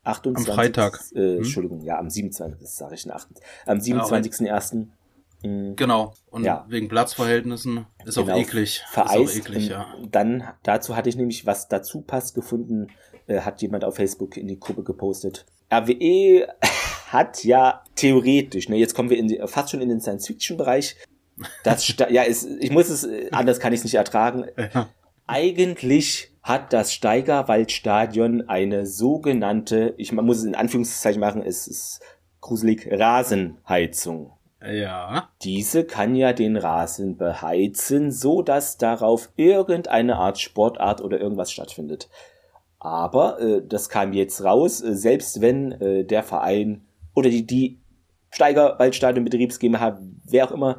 [0.07, 0.49] 28.
[0.49, 0.99] Am Freitag.
[1.13, 1.37] Äh, hm?
[1.37, 2.59] Entschuldigung, ja, am 27.
[2.59, 3.27] Das sage ich nach.
[3.65, 4.87] Am 27.01.
[5.43, 5.75] Mhm.
[5.75, 6.13] Genau.
[6.29, 6.65] Und ja.
[6.67, 8.33] wegen Platzverhältnissen ist genau.
[8.33, 8.83] auch eklig.
[8.89, 9.15] Vereist.
[9.15, 9.87] Ist auch eklig, ja.
[10.11, 12.87] Dann, dazu hatte ich nämlich was dazu passt gefunden,
[13.27, 15.45] äh, hat jemand auf Facebook in die Gruppe gepostet.
[15.71, 16.47] RWE
[17.11, 20.95] hat ja theoretisch, ne, jetzt kommen wir in die, fast schon in den Science-Fiction-Bereich.
[21.63, 24.45] Das, ja, es, ich muss es, äh, anders kann ich es nicht ertragen.
[24.73, 24.89] Ja.
[25.27, 32.01] Eigentlich hat das Steigerwaldstadion eine sogenannte, ich muss es in Anführungszeichen machen, es ist
[32.39, 34.31] gruselig, Rasenheizung.
[34.65, 35.29] Ja.
[35.43, 42.09] Diese kann ja den Rasen beheizen, so dass darauf irgendeine Art Sportart oder irgendwas stattfindet.
[42.79, 47.79] Aber äh, das kam jetzt raus, äh, selbst wenn äh, der Verein oder die, die
[48.29, 50.77] Steigerwaldstadion Betriebs GmbH, wer auch immer,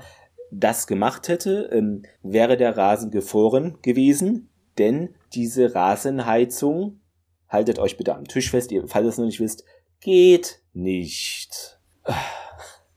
[0.50, 4.47] das gemacht hätte, ähm, wäre der Rasen gefroren gewesen,
[4.78, 7.00] denn diese Rasenheizung,
[7.48, 9.64] haltet euch bitte am Tisch fest, ihr, falls ihr es noch nicht wisst,
[10.00, 11.78] geht nicht.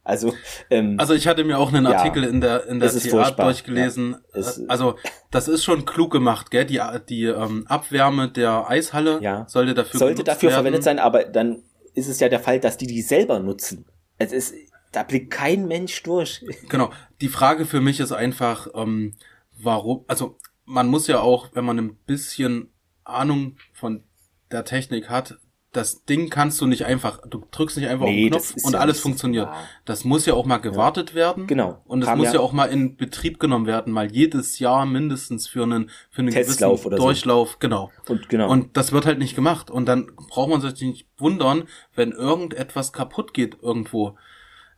[0.04, 0.34] Also,
[0.72, 4.18] ähm, also ich hatte mir auch einen Artikel ja, in der in der TA durchgelesen.
[4.34, 4.96] Ja, also
[5.30, 6.66] das ist schon klug gemacht, gell?
[6.66, 10.56] Die die ähm, Abwärme der Eishalle ja, sollte dafür sollte dafür werden.
[10.56, 11.62] verwendet sein, aber dann
[11.94, 13.86] ist es ja der Fall, dass die die selber nutzen.
[14.18, 14.56] Es ist
[14.92, 16.44] da blickt kein Mensch durch.
[16.68, 16.92] Genau.
[17.22, 19.14] Die Frage für mich ist einfach, ähm,
[19.58, 20.04] warum?
[20.08, 20.38] Also
[20.72, 22.70] man muss ja auch, wenn man ein bisschen
[23.04, 24.04] Ahnung von
[24.52, 25.38] der Technik hat,
[25.74, 28.74] das Ding kannst du nicht einfach, du drückst nicht einfach nee, auf den Knopf und
[28.74, 29.48] ja alles funktioniert.
[29.48, 29.64] Wahr.
[29.86, 31.16] Das muss ja auch mal gewartet ja.
[31.16, 31.48] werden.
[31.48, 31.82] Genau.
[31.86, 35.48] Und es muss ja, ja, auch mal in Betrieb genommen werden, mal jedes Jahr mindestens
[35.48, 37.52] für einen, für einen Testlauf gewissen Durchlauf.
[37.52, 37.58] So.
[37.60, 37.90] Genau.
[38.10, 38.50] Und, genau.
[38.50, 39.72] Und das wird halt nicht gemacht.
[39.72, 41.64] Und dann braucht man sich nicht wundern,
[41.96, 44.18] wenn irgendetwas kaputt geht irgendwo.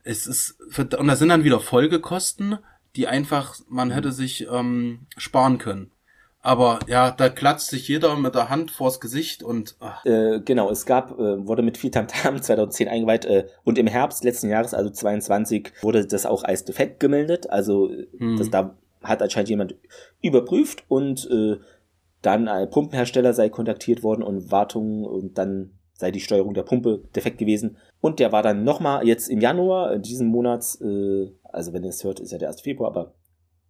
[0.03, 2.59] Es ist, und da sind dann wieder Folgekosten,
[2.95, 5.91] die einfach, man hätte sich ähm, sparen können.
[6.45, 9.77] Aber ja, da klatscht sich jeder mit der Hand vors Gesicht und.
[10.03, 14.25] Äh, genau, es gab, äh, wurde mit viel Tamtam 2010 eingeweiht äh, und im Herbst
[14.25, 17.49] letzten Jahres, also 22, wurde das auch als defekt gemeldet.
[17.49, 18.37] Also hm.
[18.37, 19.75] das da hat anscheinend jemand
[20.21, 21.59] überprüft und äh,
[22.21, 27.03] dann ein Pumpenhersteller sei kontaktiert worden und Wartung und dann sei die Steuerung der Pumpe
[27.15, 27.77] defekt gewesen.
[28.01, 32.03] Und der war dann nochmal jetzt im Januar diesen Monats, äh, also wenn ihr es
[32.03, 32.61] hört, ist ja der 1.
[32.61, 33.13] Februar, aber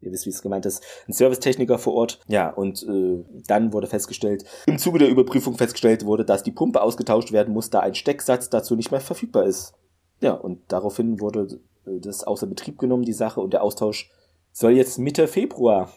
[0.01, 2.19] ihr wisst, wie es gemeint ist, ein Servicetechniker vor Ort.
[2.27, 6.81] Ja, und äh, dann wurde festgestellt, im Zuge der Überprüfung festgestellt wurde, dass die Pumpe
[6.81, 9.73] ausgetauscht werden muss, da ein Stecksatz dazu nicht mehr verfügbar ist.
[10.21, 14.09] Ja, und daraufhin wurde äh, das außer Betrieb genommen, die Sache, und der Austausch
[14.51, 15.91] soll jetzt Mitte Februar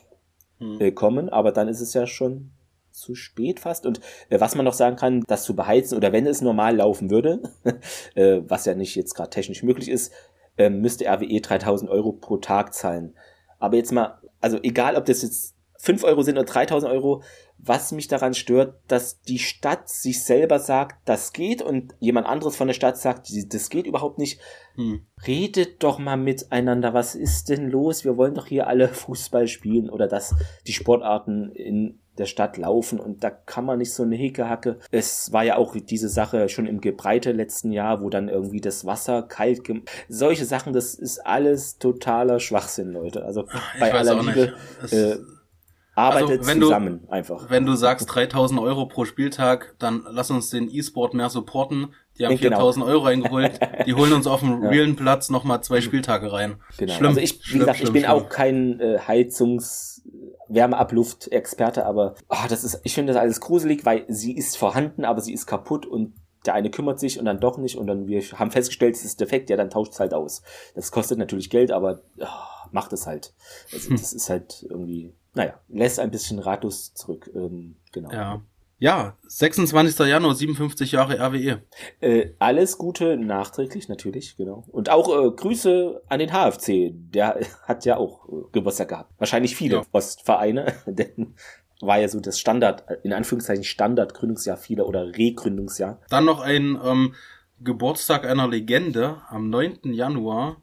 [0.58, 0.80] hm.
[0.80, 2.50] äh, kommen, aber dann ist es ja schon
[2.96, 3.86] zu spät fast.
[3.86, 7.10] Und äh, was man noch sagen kann, das zu beheizen oder wenn es normal laufen
[7.10, 7.42] würde,
[8.14, 10.12] äh, was ja nicht jetzt gerade technisch möglich ist,
[10.56, 13.14] äh, müsste RWE 3000 Euro pro Tag zahlen.
[13.58, 17.22] Aber jetzt mal, also egal, ob das jetzt 5 Euro sind oder 3000 Euro,
[17.58, 22.56] was mich daran stört, dass die Stadt sich selber sagt, das geht und jemand anderes
[22.56, 24.40] von der Stadt sagt, das geht überhaupt nicht.
[24.74, 25.06] Hm.
[25.26, 28.04] Redet doch mal miteinander, was ist denn los?
[28.04, 30.34] Wir wollen doch hier alle Fußball spielen oder dass
[30.66, 34.78] die Sportarten in der Stadt laufen und da kann man nicht so eine Hekehacke.
[34.90, 38.84] Es war ja auch diese Sache schon im Gebreite letzten Jahr, wo dann irgendwie das
[38.84, 39.62] Wasser kalt,
[40.08, 43.24] solche Sachen, das ist alles totaler Schwachsinn, Leute.
[43.24, 44.54] Also ich bei aller Liebe,
[44.90, 45.16] äh,
[45.96, 47.50] arbeitet also, zusammen du, einfach.
[47.50, 51.94] Wenn du sagst 3000 Euro pro Spieltag, dann lass uns den E-Sport mehr supporten.
[52.18, 52.96] Die haben 4000 genau.
[52.96, 53.58] Euro eingeholt.
[53.86, 54.68] Die holen uns auf dem ja.
[54.68, 56.56] realen Platz nochmal zwei Spieltage rein.
[56.78, 56.92] Genau.
[56.92, 58.12] Schlimm, also ich, wie schlimm, gesagt, schlimm, ich bin schlimm.
[58.12, 60.02] auch kein äh, Heizungs
[60.48, 65.20] Wärmeabluft-Experte, aber oh, das ist, ich finde das alles gruselig, weil sie ist vorhanden, aber
[65.20, 66.14] sie ist kaputt und
[66.46, 69.20] der eine kümmert sich und dann doch nicht und dann wir haben festgestellt, es ist
[69.20, 70.42] defekt, ja, dann tauscht es halt aus.
[70.74, 73.34] Das kostet natürlich Geld, aber oh, macht es halt.
[73.72, 73.96] Also hm.
[73.96, 77.30] das ist halt irgendwie, naja, lässt ein bisschen ratlos zurück.
[77.34, 78.12] Ähm, genau.
[78.12, 78.42] Ja.
[78.78, 79.98] Ja, 26.
[80.06, 81.62] Januar, 57 Jahre RWE.
[82.00, 84.64] Äh, alles Gute nachträglich, natürlich, genau.
[84.68, 86.92] Und auch äh, Grüße an den HFC.
[86.92, 89.14] Der hat ja auch äh, Geburtstag gehabt.
[89.18, 89.82] Wahrscheinlich viele ja.
[89.92, 91.34] Ostvereine, denn
[91.80, 96.00] war ja so das Standard, in Anführungszeichen Standard-Gründungsjahr vieler oder Regründungsjahr.
[96.10, 97.14] Dann noch ein ähm,
[97.60, 99.92] Geburtstag einer Legende am 9.
[99.92, 100.60] Januar.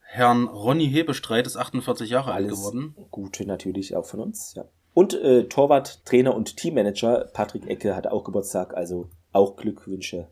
[0.00, 2.94] Herrn Ronny Hebestreit ist 48 Jahre alt geworden.
[3.10, 4.64] Gute natürlich auch von uns, ja.
[4.94, 10.28] Und äh, Torwart, Trainer und Teammanager Patrick Ecke hat auch Geburtstag, also auch Glückwünsche.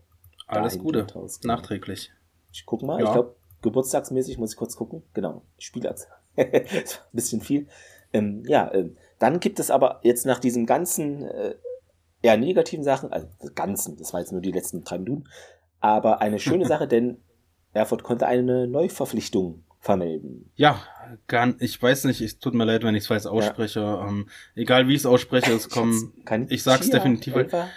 [0.47, 1.07] Alles Gute,
[1.43, 2.11] nachträglich.
[2.51, 3.05] Ich guck mal, ja.
[3.05, 5.03] ich glaube, geburtstagsmäßig muss ich kurz gucken.
[5.13, 6.07] Genau, Spielachse.
[6.35, 6.75] ein
[7.13, 7.67] bisschen viel.
[8.13, 11.55] Ähm, ja, ähm, dann gibt es aber jetzt nach diesem ganzen äh,
[12.21, 15.25] eher negativen Sachen, also ganzen, das war jetzt nur die letzten drei Minuten,
[15.79, 17.17] aber eine schöne Sache, denn
[17.73, 20.49] Erfurt konnte eine Neuverpflichtung vermelden.
[20.55, 20.81] Ja,
[21.27, 23.81] kann, ich weiß nicht, es tut mir leid, wenn ich es falsch ausspreche.
[23.81, 24.07] Ja.
[24.07, 26.13] Ähm, egal wie ich es ausspreche, es kommen,
[26.47, 27.35] ich sag's definitiv.
[27.35, 27.67] Elva?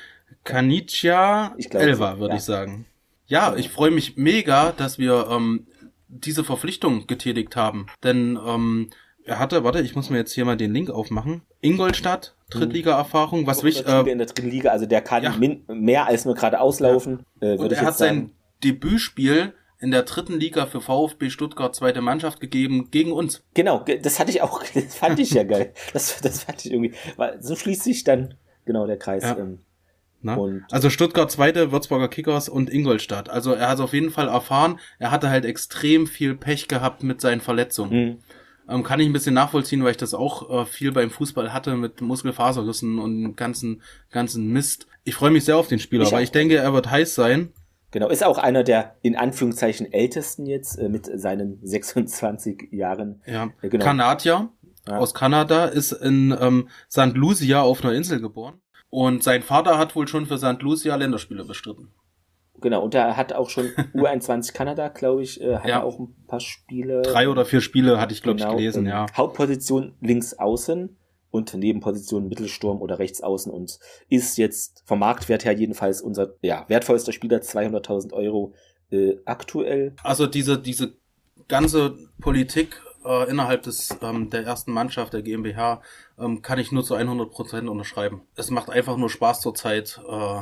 [0.44, 2.36] Kanicia ich Elva, würde ja.
[2.36, 2.86] ich sagen.
[3.26, 5.66] Ja, ich freue mich mega, dass wir ähm,
[6.08, 7.86] diese Verpflichtung getätigt haben.
[8.02, 8.90] Denn ähm,
[9.24, 11.40] er hatte, warte, ich muss mir jetzt hier mal den Link aufmachen.
[11.62, 13.88] Ingolstadt, Drittliga-Erfahrung, was wichtig.
[13.88, 15.34] Äh, in der dritten Liga, also der kann ja.
[15.68, 17.24] mehr als nur gerade auslaufen.
[17.40, 17.54] Ja.
[17.54, 19.54] Äh, Und er hat sein Debütspiel
[19.84, 23.44] in der dritten Liga für VfB Stuttgart zweite Mannschaft gegeben gegen uns.
[23.52, 25.74] Genau, das hatte ich auch, das fand ich ja geil.
[25.92, 28.32] Das, das fand ich irgendwie, weil so schließt sich dann
[28.64, 29.22] genau der Kreis.
[29.22, 29.36] Ja.
[29.36, 29.58] Ähm,
[30.70, 33.28] also Stuttgart zweite, Würzburger Kickers und Ingolstadt.
[33.28, 37.20] Also er hat auf jeden Fall erfahren, er hatte halt extrem viel Pech gehabt mit
[37.20, 37.92] seinen Verletzungen.
[37.92, 38.18] Mhm.
[38.66, 41.76] Ähm, kann ich ein bisschen nachvollziehen, weil ich das auch äh, viel beim Fußball hatte
[41.76, 44.86] mit Muskelfaserrissen und ganzen ganzen Mist.
[45.04, 47.52] Ich freue mich sehr auf den Spieler, ich weil ich denke, er wird heiß sein.
[47.94, 53.22] Genau, ist auch einer der in Anführungszeichen ältesten jetzt äh, mit seinen 26 Jahren.
[53.24, 53.84] Ja, Ja, genau.
[53.84, 54.48] Kanadier
[54.88, 54.98] Ja.
[54.98, 57.14] aus Kanada ist in ähm, St.
[57.14, 58.60] Lucia auf einer Insel geboren.
[58.90, 60.60] Und sein Vater hat wohl schon für St.
[60.60, 61.92] Lucia Länderspiele bestritten.
[62.60, 65.76] Genau, und er hat auch schon U21 Kanada, glaube ich, äh, hat Ja.
[65.78, 67.02] er auch ein paar Spiele.
[67.02, 69.06] Drei oder vier Spiele hatte ich, glaube Genau, ich, gelesen, ähm, ja.
[69.16, 70.96] Hauptposition links außen
[71.34, 76.64] und Nebenposition Mittelsturm oder rechts außen und ist jetzt vom Marktwert her jedenfalls unser ja,
[76.68, 78.54] wertvollster Spieler, 200.000 Euro
[78.92, 79.96] äh, aktuell.
[80.04, 80.94] Also diese, diese
[81.48, 85.82] ganze Politik äh, innerhalb des ähm, der ersten Mannschaft der GmbH
[86.20, 88.22] ähm, kann ich nur zu 100 Prozent unterschreiben.
[88.36, 90.40] Es macht einfach nur Spaß zurzeit äh,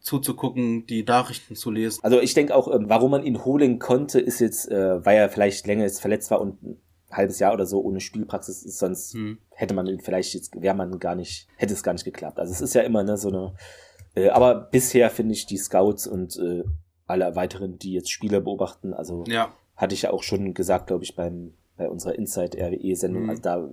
[0.00, 2.00] zuzugucken, die Nachrichten zu lesen.
[2.02, 5.28] Also ich denke auch, ähm, warum man ihn holen konnte, ist jetzt, äh, weil er
[5.28, 6.58] vielleicht länger jetzt verletzt war und
[7.16, 9.38] halbes Jahr oder so ohne Spielpraxis ist, sonst Hm.
[9.50, 12.38] hätte man ihn vielleicht jetzt, wäre man gar nicht, hätte es gar nicht geklappt.
[12.38, 13.54] Also es ist ja immer ne, so eine,
[14.14, 16.64] äh, aber bisher finde ich die Scouts und äh,
[17.06, 21.04] alle weiteren, die jetzt Spieler beobachten, also Ja, hatte ich ja auch schon gesagt, glaube
[21.04, 23.24] ich, beim, bei unserer Inside RWE-Sendung.
[23.24, 23.30] Mhm.
[23.30, 23.68] Also da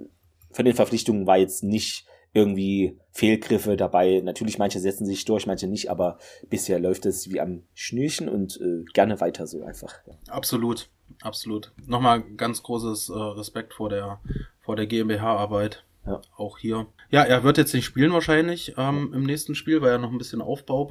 [0.51, 4.21] von den Verpflichtungen war jetzt nicht irgendwie Fehlgriffe dabei.
[4.23, 6.17] Natürlich, manche setzen sich durch, manche nicht, aber
[6.49, 9.95] bisher läuft es wie am Schnürchen und äh, gerne weiter so einfach.
[10.07, 10.13] Ja.
[10.33, 10.89] absolut,
[11.23, 11.71] absolut.
[11.87, 14.19] Nochmal ganz großes äh, Respekt vor der
[14.61, 15.83] vor der GmbH-Arbeit.
[16.05, 16.21] Ja.
[16.35, 16.87] Auch hier.
[17.11, 20.17] Ja, er wird jetzt nicht spielen wahrscheinlich ähm, im nächsten Spiel, weil er noch ein
[20.17, 20.83] bisschen Aufbau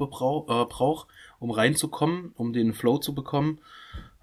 [0.49, 1.07] äh, braucht,
[1.39, 3.59] um reinzukommen, um den Flow zu bekommen.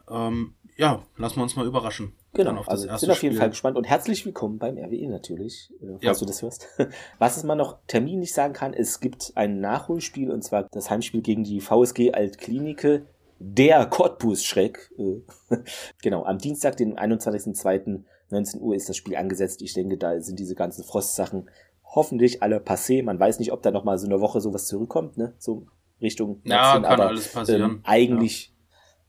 [0.08, 2.12] Ähm, ja, lassen wir uns mal überraschen.
[2.32, 3.38] Genau, auf also sind auf jeden Spiel.
[3.38, 6.12] Fall gespannt und herzlich willkommen beim RWE natürlich, äh, falls Ja.
[6.14, 6.68] du das hörst.
[7.18, 11.44] Was man noch terminlich sagen kann, es gibt ein Nachholspiel und zwar das Heimspiel gegen
[11.44, 13.06] die VSG Altklinike,
[13.40, 14.92] der Cottbus-Schreck.
[14.98, 15.56] Äh,
[16.02, 19.62] genau, am Dienstag, den 21.02.19 Uhr ist das Spiel angesetzt.
[19.62, 21.50] Ich denke, da sind diese ganzen Frostsachen
[21.82, 23.02] hoffentlich alle passé.
[23.02, 25.34] Man weiß nicht, ob da noch mal so eine Woche sowas zurückkommt, ne?
[25.38, 25.66] So
[26.00, 27.62] Richtung Ja, hin, kann alles passieren.
[27.62, 28.54] Ähm, eigentlich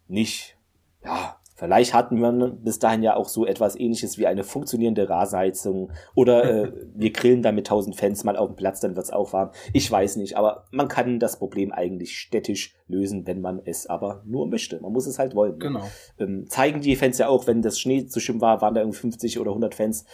[0.07, 0.57] nicht.
[1.03, 5.91] Ja, vielleicht hatten wir bis dahin ja auch so etwas ähnliches wie eine funktionierende Rasenheizung
[6.15, 9.31] oder äh, wir grillen da mit 1000 Fans mal auf dem Platz, dann wird's auch
[9.31, 9.51] warm.
[9.71, 14.23] Ich weiß nicht, aber man kann das Problem eigentlich städtisch lösen, wenn man es aber
[14.25, 14.81] nur möchte.
[14.81, 15.53] Man muss es halt wollen.
[15.53, 15.59] ne?
[15.59, 15.83] Genau.
[16.19, 18.99] ähm, zeigen die Fans ja auch, wenn das Schnee zu schlimm war, waren da irgendwie
[18.99, 20.05] 50 oder 100 Fans.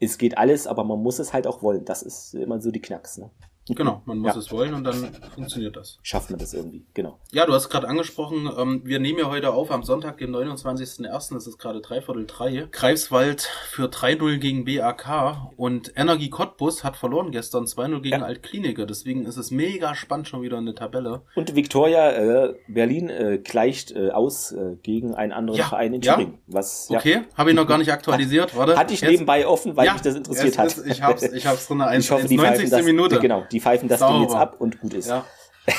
[0.00, 1.84] Es geht alles, aber man muss es halt auch wollen.
[1.84, 3.16] Das ist immer so die Knacks.
[3.16, 3.30] Ne?
[3.68, 4.38] Genau, man muss Ja.
[4.40, 5.98] es wollen und dann funktioniert das.
[6.02, 7.18] Schafft man das irgendwie, genau.
[7.32, 11.36] Ja, du hast gerade angesprochen, ähm, wir nehmen ja heute auf am Sonntag, dem 29.01.,
[11.36, 12.68] es ist gerade dreiviertel drei.
[12.70, 18.24] Greifswald für 3-0 gegen BAK und Energie Cottbus hat verloren gestern 2-0 gegen Ja.
[18.26, 18.86] Altklinike.
[18.86, 21.22] Deswegen ist es mega spannend schon wieder in der Tabelle.
[21.34, 26.00] Und Victoria äh, Berlin äh, gleicht äh, aus äh, gegen einen anderen Ja, Verein in.
[26.02, 26.38] Thüringen.
[26.46, 28.76] Was Okay, habe ich noch gar nicht aktualisiert, warte.
[28.76, 30.66] hatte ich Jetzt- nebenbei offen, weil mich das interessiert es hat.
[30.68, 32.70] Ist, ich hab's, ich hab's drin, ich hoffe, die pfeifen 90.
[32.70, 33.18] das, Minute.
[33.18, 35.08] Genau, die pfeifen das Ding jetzt ab und gut ist.
[35.08, 35.24] Ja.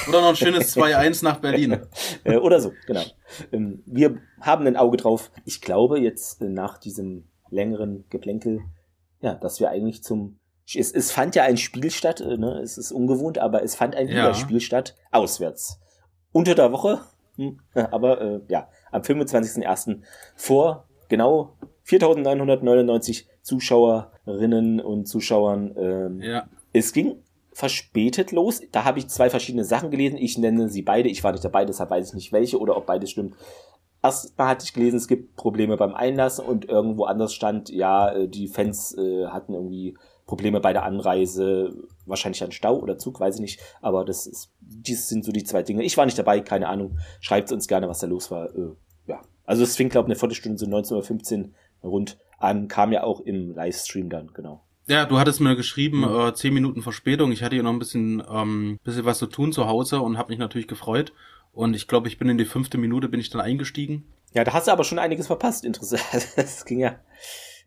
[0.09, 1.81] Oder noch ein schönes 2-1 nach Berlin.
[2.23, 3.03] Äh, oder so, genau.
[3.51, 5.31] Ähm, wir haben ein Auge drauf.
[5.45, 8.61] Ich glaube jetzt äh, nach diesem längeren Geplänkel,
[9.21, 10.39] ja, dass wir eigentlich zum
[10.75, 12.59] es, es fand ja ein Spiel statt, äh, ne?
[12.61, 14.15] es ist ungewohnt, aber es fand ein Ja.
[14.15, 15.79] Ligaspiel statt, auswärts.
[16.33, 16.99] Unter der Woche,
[17.37, 20.01] hm, aber äh, ja, am 25.01.
[20.35, 25.73] vor genau 4.999 Zuschauerinnen und Zuschauern.
[25.77, 26.49] Ähm, Ja.
[26.73, 27.23] es ging
[27.57, 28.61] verspätet los.
[28.71, 30.19] Da habe ich zwei verschiedene Sachen gelesen.
[30.19, 31.09] Ich nenne sie beide.
[31.09, 33.35] Ich war nicht dabei, deshalb weiß ich nicht welche oder ob beides stimmt.
[34.03, 38.27] Erstmal hatte ich gelesen, es gibt Probleme beim Einlassen und irgendwo anders stand, ja, äh,
[38.27, 41.73] die Fans äh, hatten irgendwie Probleme bei der Anreise,
[42.05, 43.59] wahrscheinlich ein Stau oder Zug, weiß ich nicht.
[43.81, 45.81] Aber das ist, dies sind so die zwei Dinge.
[45.81, 46.99] Ich war nicht dabei, keine Ahnung.
[47.21, 48.55] Schreibt uns gerne, was da los war.
[48.55, 48.75] Äh,
[49.07, 53.01] ja, also es fing, glaube ich, eine Viertelstunde, so 19.15 Uhr rund an, kam ja
[53.01, 54.66] auch im Livestream dann, genau.
[54.88, 56.19] Ja, du hattest mir geschrieben, Mhm.
[56.30, 57.32] äh, zehn Minuten Verspätung.
[57.32, 60.30] Ich hatte hier noch ein bisschen, ähm, bisschen was zu tun zu Hause und habe
[60.30, 61.12] mich natürlich gefreut.
[61.54, 64.06] Und ich glaube, ich bin in die fünfte Minute bin ich dann eingestiegen.
[64.34, 66.02] Ja, da hast du aber schon einiges verpasst, interessant.
[66.36, 66.95] Das ging ja.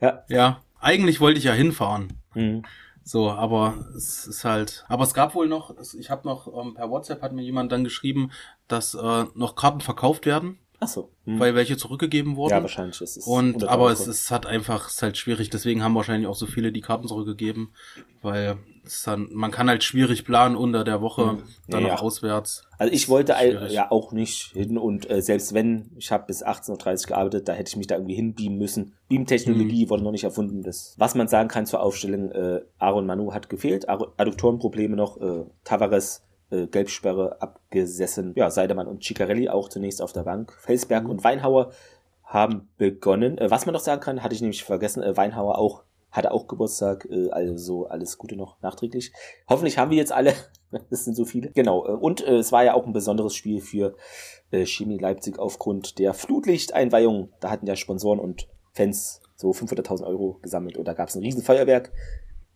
[0.01, 0.25] Ja.
[0.29, 2.13] Ja, eigentlich wollte ich ja hinfahren.
[2.35, 2.63] Mhm.
[3.03, 4.85] So, aber es ist halt.
[4.89, 7.83] Aber es gab wohl noch, ich habe noch ähm, per WhatsApp hat mir jemand dann
[7.85, 8.31] geschrieben,
[8.69, 11.11] dass äh, noch Karten verkauft werden, Ach so.
[11.27, 11.39] Mhm.
[11.39, 12.53] weil welche zurückgegeben wurden.
[12.53, 13.27] ja, wahrscheinlich ist es.
[13.27, 16.47] Und aber es ist halt einfach, es ist halt schwierig, deswegen haben wahrscheinlich auch so
[16.47, 17.75] viele die Karten zurückgegeben,
[18.23, 21.43] weil es dann, man kann halt schwierig planen unter der Woche, Mhm.
[21.69, 22.65] dann Ja, noch auswärts.
[22.79, 23.73] Also ich wollte Schwierig.
[23.73, 26.71] ja auch nicht hin und äh, selbst wenn, ich habe bis 18.30
[27.03, 28.95] Uhr gearbeitet, da hätte ich mich da irgendwie hinbeamen müssen.
[29.09, 29.91] Beam-Technologie Mhm.
[29.91, 30.63] wurde noch nicht erfunden.
[30.63, 35.45] Das, was man sagen kann zur Aufstellung, äh, Aaron Manu hat gefehlt, Adduktorenprobleme noch, äh,
[35.65, 38.33] Tavares äh, Gelbsperre abgesessen.
[38.37, 40.53] Ja, Seidemann und Ciccarelli auch zunächst auf der Bank.
[40.61, 41.11] Felsberg Mhm.
[41.11, 41.73] und Weinhauer
[42.25, 43.39] haben begonnen.
[43.39, 46.49] Äh, was man noch sagen kann, hatte ich nämlich vergessen, äh, Weinhauer auch hatte auch
[46.49, 49.13] Geburtstag, äh, also alles Gute noch nachträglich.
[49.49, 50.35] Hoffentlich haben wir jetzt alle,
[50.91, 51.51] es sind so viele.
[51.51, 53.95] Genau, äh, und äh, es war ja auch ein besonderes Spiel für
[54.51, 57.29] äh, Chemie Leipzig aufgrund der Flutlichteinweihung.
[57.41, 61.23] Da hatten ja Sponsoren und Fans so 500.000 Euro gesammelt und da gab es ein
[61.23, 61.93] Riesenfeuerwerk.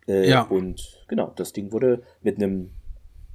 [0.07, 0.43] Äh, ja.
[0.43, 2.73] Und genau, das Ding wurde mit einem,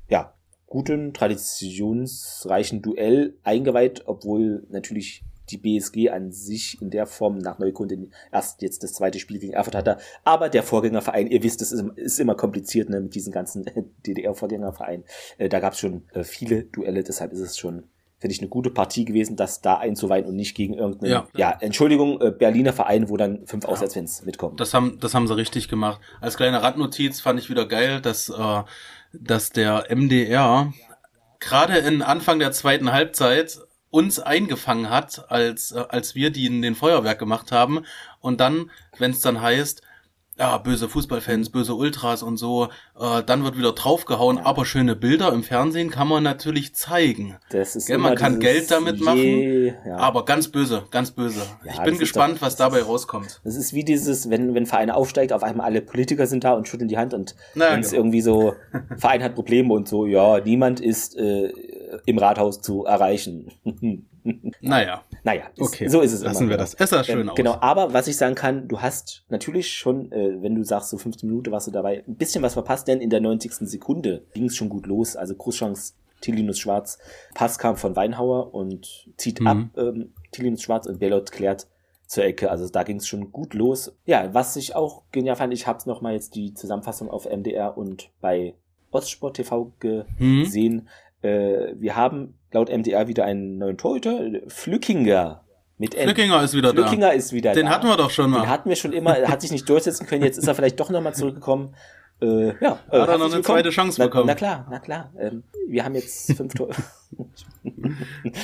[0.09, 0.33] ja,
[0.69, 7.97] guten, traditionsreichen Duell eingeweiht, obwohl natürlich die BSG an sich in der Form nach Neukunde
[8.31, 9.97] erst jetzt das zweite Spiel gegen Erfurt hatte.
[10.23, 13.65] Aber der Vorgängerverein, ihr wisst, es ist, ist, immer kompliziert ne, mit diesen ganzen
[14.05, 15.05] DDR-Vorgängervereinen.
[15.39, 17.83] Äh, da gab es schon äh, viele Duelle, deshalb ist es schon
[18.19, 21.57] finde ich eine gute Partie gewesen, das da einzuweihen und nicht gegen irgendeinen, ja, ja
[21.61, 23.69] Entschuldigung, äh, Berliner Verein, wo dann fünf ja.
[23.69, 24.57] Auswärtsfans mitkommen.
[24.57, 26.01] Das haben, das haben sie richtig gemacht.
[26.19, 28.63] Als kleine Randnotiz fand ich wieder geil, dass, äh,
[29.13, 30.73] dass der MDR
[31.39, 33.59] gerade in Anfang der zweiten Halbzeit
[33.91, 37.85] uns eingefangen hat, als, äh, als wir die in den Feuerwerk gemacht haben.
[38.19, 39.81] Und dann, wenn es dann heißt,
[40.39, 44.45] ja, böse Fußballfans, böse Ultras und so, äh, dann wird wieder draufgehauen, ja.
[44.45, 47.35] aber schöne Bilder im Fernsehen kann man natürlich zeigen.
[47.49, 49.97] Das ist Gell, man kann Geld damit machen, ja.
[49.97, 51.41] aber ganz böse, ganz böse.
[51.65, 53.41] Ja, ich bin gespannt, doch, was dabei rauskommt.
[53.43, 56.69] Das ist wie dieses, wenn, wenn Vereine aufsteigt, auf einmal alle Politiker sind da und
[56.69, 58.03] schütteln die Hand und wenn es genau.
[58.03, 58.53] irgendwie so,
[58.97, 61.51] Verein hat Probleme und so, ja, niemand ist äh,
[62.05, 63.51] im Rathaus zu erreichen.
[64.61, 65.03] naja.
[65.23, 65.87] Naja, okay.
[65.87, 66.51] so ist es Lassen immer.
[66.51, 66.73] wir das.
[66.73, 67.35] Es sah schön ähm, aus.
[67.35, 70.97] Genau, aber was ich sagen kann, du hast natürlich schon, äh, wenn du sagst, so
[70.97, 73.53] 15 Minuten warst du dabei, ein bisschen was verpasst, denn in der 90.
[73.69, 75.15] Sekunde ging es schon gut los.
[75.15, 76.99] Also Großchance Tilinus Schwarz.
[77.33, 79.47] Pass kam von Weinhauer und zieht mhm.
[79.47, 81.67] ab ähm, Tilinus Schwarz und Bellot klärt
[82.07, 82.49] zur Ecke.
[82.49, 83.95] Also da ging es schon gut los.
[84.05, 87.77] Ja, was ich auch genial fand, ich habe noch mal jetzt die Zusammenfassung auf MDR
[87.77, 88.55] und bei
[88.91, 89.71] Ostsport TV
[90.17, 90.43] mhm.
[90.43, 90.75] gesehen.
[90.75, 90.89] Mhm.
[91.21, 95.43] Äh, wir haben laut MDR wieder einen neuen Torhüter, Flückinger.
[95.77, 97.13] Mit Flückinger ist wieder Flückinger da.
[97.13, 97.71] ist wieder Den da.
[97.71, 98.41] hatten wir doch schon mal.
[98.41, 100.89] Den hatten wir schon immer, hat sich nicht durchsetzen können, jetzt ist er vielleicht doch
[100.89, 101.75] nochmal zurückgekommen.
[102.21, 104.25] Äh, ja, äh, hat er noch eine zweite Chance bekommen.
[104.27, 105.13] Na, na klar, na klar.
[105.17, 106.73] Ähm, wir haben jetzt fünf Tore.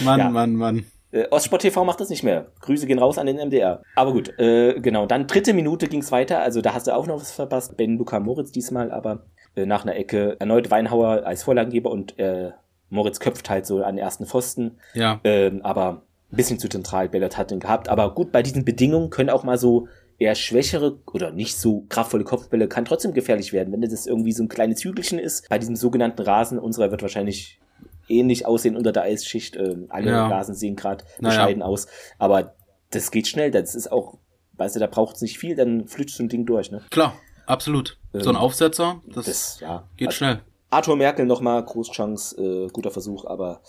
[0.04, 0.30] Mann, ja.
[0.30, 0.86] Mann, Mann.
[1.12, 2.52] Äh, Ostsport TV macht das nicht mehr.
[2.62, 3.82] Grüße gehen raus an den MDR.
[3.96, 5.06] Aber gut, äh, genau.
[5.06, 6.40] Dann dritte Minute ging's weiter.
[6.40, 7.76] Also da hast du auch noch was verpasst.
[7.76, 12.52] Ben Luca Moritz diesmal, aber äh, nach einer Ecke erneut Weinhauer als Vorlagengeber und äh,
[12.90, 14.78] Moritz köpft halt so an den ersten Pfosten.
[14.94, 15.20] Ja.
[15.24, 17.90] Ähm, aber ein bisschen zu zentral Bellert hat den gehabt.
[17.90, 22.24] Aber gut, bei diesen Bedingungen können auch mal so eher schwächere oder nicht so kraftvolle
[22.24, 25.50] Kopfbälle kann trotzdem gefährlich werden, wenn das irgendwie so ein kleines Hügelchen ist.
[25.50, 27.60] Bei diesem sogenannten Rasen, unserer wird wahrscheinlich
[28.08, 29.56] ähnlich aussehen unter der Eisschicht.
[29.56, 30.28] Ähm, alle ja.
[30.28, 31.72] Rasen sehen gerade bescheiden naja.
[31.72, 31.88] aus.
[32.18, 32.56] Aber
[32.92, 33.52] das geht schnell.
[33.52, 34.20] Das ist auch,
[34.54, 36.82] weißt du, da braucht es nicht viel, dann flitscht so ein Ding durch, ne?
[36.92, 37.98] Klar, absolut.
[38.14, 40.42] Ähm, so ein ähm, Aufsetzer, das, das ja, geht also, schnell.
[40.70, 43.62] Arthur Merkel nochmal, Großchance, äh, guter Versuch, aber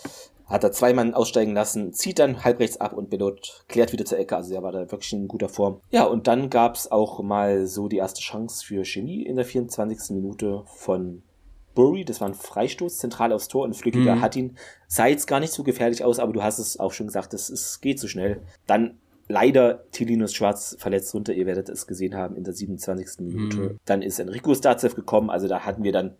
[0.47, 4.19] hat er zwei Mann aussteigen lassen, zieht dann halbrechts ab und Belot klärt wieder zur
[4.19, 5.81] Ecke, also er war da wirklich in guter Form.
[5.91, 10.11] Ja, und dann gab's auch mal so die erste Chance für Chemie in der 24.
[10.11, 11.23] Minute von
[11.75, 14.21] Burry, das war ein Freistoß, zentral aufs Tor und Flückiger mhm.
[14.21, 14.57] hat ihn,
[14.89, 17.81] sah jetzt gar nicht so gefährlich aus, aber du hast es auch schon gesagt, es,
[17.81, 18.41] geht so schnell.
[18.67, 23.21] Dann leider Tilinus Schwarz verletzt runter, ihr werdet es gesehen haben in der 27.
[23.21, 23.57] Minute.
[23.59, 23.79] Mhm.
[23.85, 26.17] Dann ist Enrico Starzev gekommen, also da hatten wir dann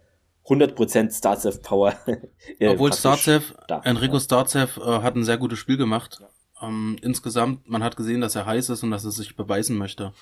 [0.49, 1.95] 100% Starzev Power.
[2.61, 4.19] Obwohl Starzev, Enrico.
[4.21, 6.21] Starzev äh, hat ein sehr gutes Spiel gemacht.
[6.63, 10.13] Ähm, insgesamt, man hat gesehen, dass er heiß ist und dass er sich beweisen möchte.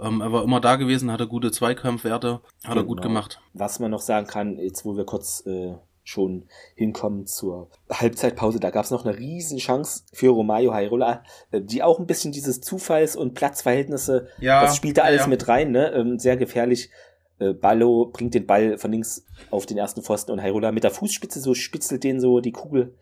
[0.00, 2.76] Ähm, er war immer da gewesen, hatte gute Zweikampfwerte, hat genau.
[2.76, 3.08] er gut genau.
[3.08, 3.40] gemacht.
[3.52, 8.70] Was man noch sagen kann, jetzt wo wir kurz äh, schon hinkommen zur Halbzeitpause, da
[8.70, 12.60] gab es noch eine riesen Chance für Romayo Hairola, äh, die auch ein bisschen dieses
[12.60, 15.26] Zufalls- und Platzverhältnisse, ja, das spielt da alles ja.
[15.28, 15.92] mit rein, ne?
[15.92, 17.13] Ähm, sehr gefährlich äh,
[17.60, 21.40] Ballo bringt den Ball von links auf den ersten Pfosten und Hairola mit der Fußspitze
[21.40, 22.94] so spitzelt den so die Kugel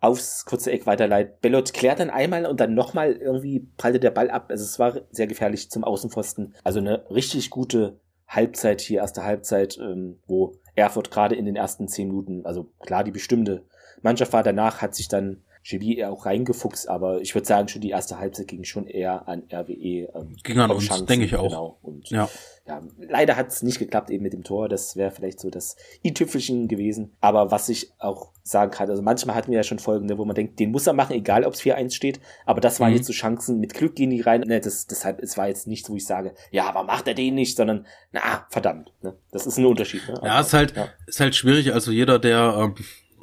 [0.00, 1.40] aufs kurze Eck weiterleitet.
[1.40, 4.46] Bellot klärt dann einmal und dann nochmal irgendwie prallte der Ball ab.
[4.50, 6.54] Also es war sehr gefährlich zum Außenpfosten.
[6.62, 11.88] Also eine richtig gute Halbzeit hier, erste Halbzeit, ähm, wo Erfurt gerade in den ersten
[11.88, 13.64] zehn Minuten, also klar die bestimmte
[14.02, 17.80] Mannschaft war, danach hat sich dann Chemie eher auch reingefuchst, aber ich würde sagen, schon
[17.80, 20.10] die erste Halbzeit ging schon eher an RWE.
[20.14, 21.48] Ähm, ging an uns, denke ich auch.
[21.48, 21.78] Genau.
[21.80, 22.28] Und ja,
[22.66, 24.68] ja leider hat es nicht geklappt eben mit dem Tor.
[24.68, 27.16] Das wäre vielleicht so das i-Tüpfelchen gewesen.
[27.22, 30.34] Aber was ich auch sagen kann, also manchmal hatten wir ja schon folgende, wo man
[30.34, 32.20] denkt, den muss er machen, egal ob es 4-1 steht.
[32.44, 32.96] Aber das waren mhm.
[32.96, 34.42] jetzt so Chancen, mit Glück gehen die rein.
[34.42, 37.36] Ne, das, deshalb, es war jetzt nichts, wo ich sage, ja, aber macht er den
[37.36, 38.92] nicht, sondern, na, verdammt.
[39.00, 39.14] Ne?
[39.32, 40.06] Das ist ein Unterschied.
[40.08, 40.20] Ne?
[40.22, 40.88] Ja, ist halt, ja.
[41.06, 41.72] ist halt schwierig.
[41.72, 42.74] Also jeder, der ähm,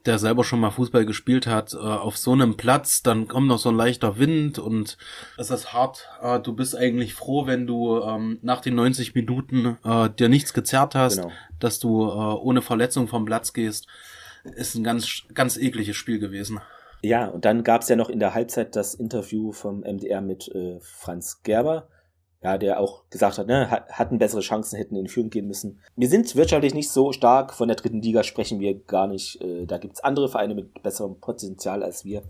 [0.06, 3.60] der selber schon mal Fußball gespielt hat, äh, auf so einem Platz, dann kommt noch
[3.60, 4.97] so ein leichter Wind und
[5.38, 6.08] es ist hart.
[6.22, 10.54] Äh, du bist eigentlich froh, wenn du ähm, nach den 90 Minuten äh, dir nichts
[10.54, 11.32] gezerrt hast, genau.
[11.60, 13.88] dass du äh, ohne Verletzung vom Platz gehst.
[14.43, 16.60] Ist ein ganz, ganz ekliges Spiel gewesen.
[17.04, 20.80] Ja, und dann gab's ja noch in der Halbzeit das Interview vom MDR mit äh,
[20.82, 21.88] Franz Gerber
[22.44, 25.80] ja, der auch gesagt hat, ne, hatten bessere Chancen, hätten in Führung gehen müssen.
[25.96, 29.39] Wir sind wirtschaftlich nicht so stark, von der dritten Liga sprechen wir gar nicht.
[29.42, 32.24] Äh, da gibt's andere Vereine mit besserem Potenzial als wir.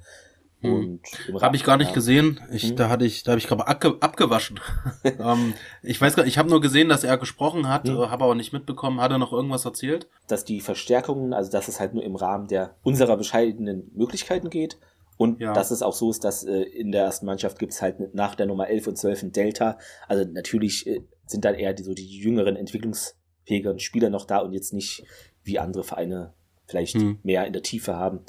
[0.62, 1.00] Hm.
[1.32, 1.94] Und habe ich gar nicht ja.
[1.94, 2.40] gesehen.
[2.52, 2.76] Ich, hm.
[2.76, 4.60] Da hatte ich, da habe ich gerade abge, abgewaschen.
[5.04, 7.98] ähm, ich weiß gar, ich habe nur gesehen, dass er gesprochen hat, hm.
[7.98, 9.00] habe aber nicht mitbekommen.
[9.00, 10.08] Hat er noch irgendwas erzählt?
[10.28, 14.78] Dass die Verstärkungen, also dass es halt nur im Rahmen der unserer bescheidenen Möglichkeiten geht.
[15.22, 15.54] Und ja.
[15.54, 18.48] dass es auch so ist, dass äh, in der ersten Mannschaft gibt's halt nach der
[18.48, 19.78] Nummer 11 und 12 ein Delta.
[20.08, 24.54] Also natürlich äh, sind dann eher die, so die jüngeren, entwicklungsfähigeren Spieler noch da und
[24.54, 25.04] jetzt nicht
[25.44, 26.34] wie andere Vereine
[26.66, 27.20] vielleicht hm.
[27.22, 28.22] mehr in der Tiefe haben.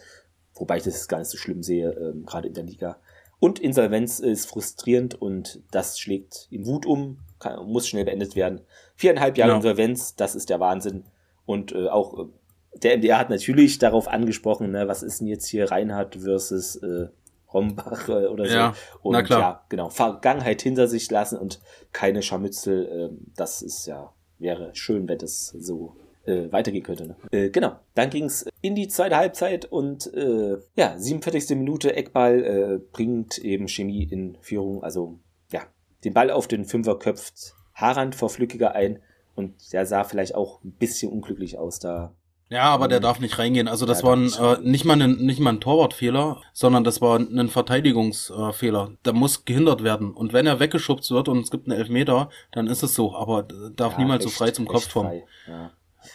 [0.52, 2.98] Wobei ich das gar nicht so schlimm sehe, ähm, gerade in der Liga.
[3.38, 8.60] Und Insolvenz ist frustrierend und das schlägt in Wut um, kann, muss schnell beendet werden.
[8.96, 9.56] Viereinhalb Jahre ja.
[9.56, 11.04] Insolvenz, das ist der Wahnsinn.
[11.46, 12.26] Und äh, auch äh,
[12.74, 17.08] der MDR hat natürlich darauf angesprochen, ne, was ist denn jetzt hier Reinhardt versus äh,
[17.52, 18.54] Rombach äh, oder so.
[18.54, 19.40] Ja, und na klar.
[19.40, 21.60] ja, genau, Vergangenheit hinter sich lassen und
[21.92, 27.08] keine Scharmützel, äh, das ist ja, wäre schön, wenn das so äh, weitergehen könnte.
[27.08, 27.16] Ne?
[27.30, 31.56] Äh, genau, dann ging's in die zweite Halbzeit und äh, ja, 47.
[31.56, 34.82] Minute Eckball äh, bringt eben Chemie in Führung.
[34.82, 35.18] Also
[35.50, 35.62] ja,
[36.04, 39.00] den Ball auf den Fünfer köpft Harand vor Flückiger ein
[39.34, 42.14] und der sah vielleicht auch ein bisschen unglücklich aus da.
[42.52, 43.66] Ja, aber der darf nicht reingehen.
[43.66, 47.18] Also das war ein, äh, nicht mal ein, nicht mal ein Torwartfehler, sondern das war
[47.18, 48.90] ein Verteidigungsfehler.
[48.92, 50.12] Äh, der muss gehindert werden.
[50.12, 53.16] Und wenn er weggeschubst wird und es gibt einen Elfmeter, dann ist es so.
[53.16, 53.44] Aber
[53.74, 55.22] darf ja, niemals echt, so frei zum Kopf kommen.
[55.48, 55.70] Ja.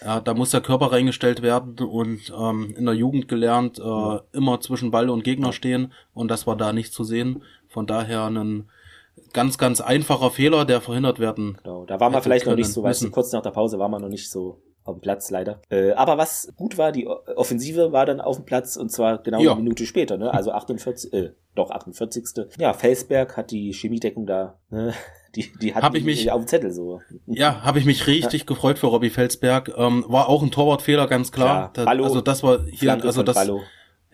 [0.05, 4.21] Ja, da muss der Körper reingestellt werden und ähm, in der Jugend gelernt, äh, ja.
[4.33, 7.41] immer zwischen Ball und Gegner stehen und das war da nicht zu sehen.
[7.69, 8.69] Von daher ein
[9.31, 11.57] ganz, ganz einfacher Fehler, der verhindert werden.
[11.63, 13.87] Genau, da war man vielleicht noch nicht so, weißt du, kurz nach der Pause war
[13.87, 15.61] man noch nicht so auf dem Platz leider.
[15.69, 19.41] Äh, aber was gut war, die Offensive war dann auf dem Platz und zwar genau
[19.41, 19.51] ja.
[19.51, 20.33] eine Minute später, ne?
[20.33, 22.25] Also 48, äh, doch 48.
[22.57, 24.93] Ja, Felsberg hat die Chemiedeckung da ne?
[25.35, 26.99] Die, die hat ich mich auf dem Zettel so.
[27.27, 28.45] Ja, habe ich mich richtig ja.
[28.47, 29.71] gefreut für Robbie Felsberg.
[29.77, 31.71] Ähm, war auch ein Torwartfehler, ganz klar.
[31.73, 31.85] klar.
[31.85, 33.35] Ballo, also das war hier, Flanke also das.
[33.35, 33.61] Ballo.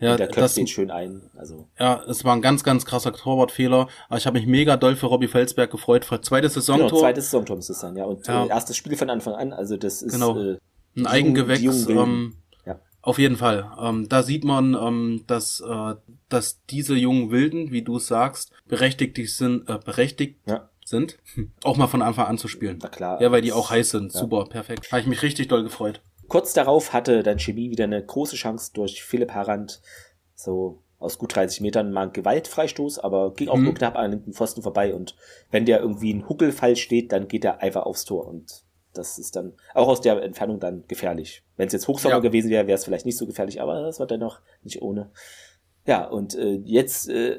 [0.00, 1.22] Ja, der das den schön ein.
[1.36, 1.68] Also.
[1.78, 3.88] Ja, es war ein ganz, ganz krasser Torwartfehler.
[4.08, 6.04] Aber ich habe mich mega doll für Robbie Felsberg gefreut.
[6.04, 6.88] Für zweites Saisontor.
[6.88, 8.04] Genau, zweites Saisontor muss es sein, ja.
[8.04, 8.44] Und ja.
[8.44, 9.52] Äh, erstes Spiel von Anfang an.
[9.52, 10.38] Also das ist genau.
[10.38, 10.58] äh,
[10.96, 11.86] ein Eigengewächs.
[11.88, 12.36] Ähm,
[12.66, 12.80] ja.
[13.02, 13.70] Auf jeden Fall.
[13.80, 15.94] Ähm, da sieht man, ähm, dass, äh,
[16.28, 21.18] dass diese jungen Wilden, wie du sagst, berechtigt sind, äh, berechtigt ja sind,
[21.64, 22.78] auch mal von Anfang an zu spielen.
[22.82, 23.20] Na klar.
[23.20, 24.12] Ja, weil die auch heiß sind.
[24.12, 24.20] Ja.
[24.20, 24.90] Super, perfekt.
[24.92, 26.02] Habe ich mich richtig doll gefreut.
[26.34, 29.80] Kurz darauf hatte dann Chemie wieder eine große Chance durch Philipp Harand,
[30.34, 33.62] so aus gut 30 Metern mal einen Gewaltfreistoß, aber ging auch mhm.
[33.66, 35.14] nur knapp an den Pfosten vorbei und
[35.52, 38.64] wenn der irgendwie ein Huckelfall steht, dann geht er einfach aufs Tor und
[38.94, 41.44] das ist dann auch aus der Entfernung dann gefährlich.
[41.56, 42.20] Wenn es jetzt Hochsommer ja.
[42.20, 45.12] gewesen wäre, wäre es vielleicht nicht so gefährlich, aber das war dennoch nicht ohne.
[45.86, 47.38] Ja, und äh, jetzt äh,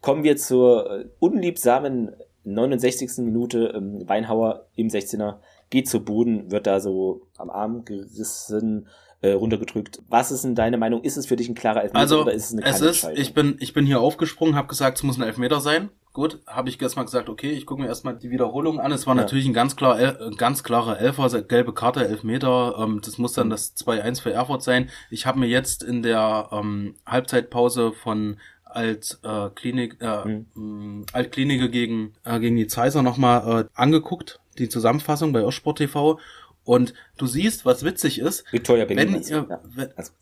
[0.00, 3.18] kommen wir zur äh, unliebsamen 69.
[3.18, 5.38] Minute ähm, Weinhauer im 16er
[5.72, 8.86] geht zu Boden, wird da so am Arm gerissen,
[9.22, 10.02] äh, runtergedrückt.
[10.08, 11.02] Was ist denn deine Meinung?
[11.02, 13.34] Ist es für dich ein klarer Elfmeter also, oder ist es eine es ist, ich
[13.34, 15.90] bin, ich bin hier aufgesprungen, habe gesagt, es muss ein Elfmeter sein.
[16.12, 18.92] Gut, habe ich erstmal gesagt, okay, ich gucke mir erstmal die Wiederholung an.
[18.92, 19.22] Es war ja.
[19.22, 22.76] natürlich ein ganz klar, äh, ganz klarer Elfer, gelbe Karte, Elfmeter.
[22.78, 23.52] Ähm, das muss dann mhm.
[23.52, 24.90] das 2-1 für Erfurt sein.
[25.08, 31.06] Ich habe mir jetzt in der ähm, Halbzeitpause von als äh, Klinik, äh, mhm.
[31.12, 36.18] Altklinike gegen, äh, gegen die Zeiser nochmal äh, angeguckt, die Zusammenfassung bei Ostsport TV.
[36.64, 40.12] Und du siehst, was witzig ist, Victoria wenn ihr, wenn, also.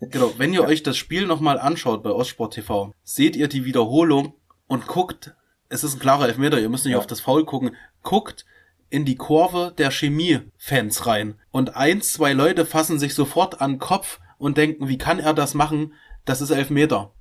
[0.00, 0.66] genau, wenn ihr ja.
[0.66, 4.34] euch das Spiel nochmal anschaut bei Ostsport TV, seht ihr die Wiederholung
[4.66, 5.34] und guckt,
[5.68, 6.98] es ist ein klarer Elfmeter, ihr müsst nicht ja.
[6.98, 8.44] auf das Foul gucken, guckt
[8.90, 11.40] in die Kurve der Chemie-Fans rein.
[11.50, 15.34] Und eins, zwei Leute fassen sich sofort an den Kopf und denken, wie kann er
[15.34, 15.94] das machen?
[16.24, 17.12] Das ist Elfmeter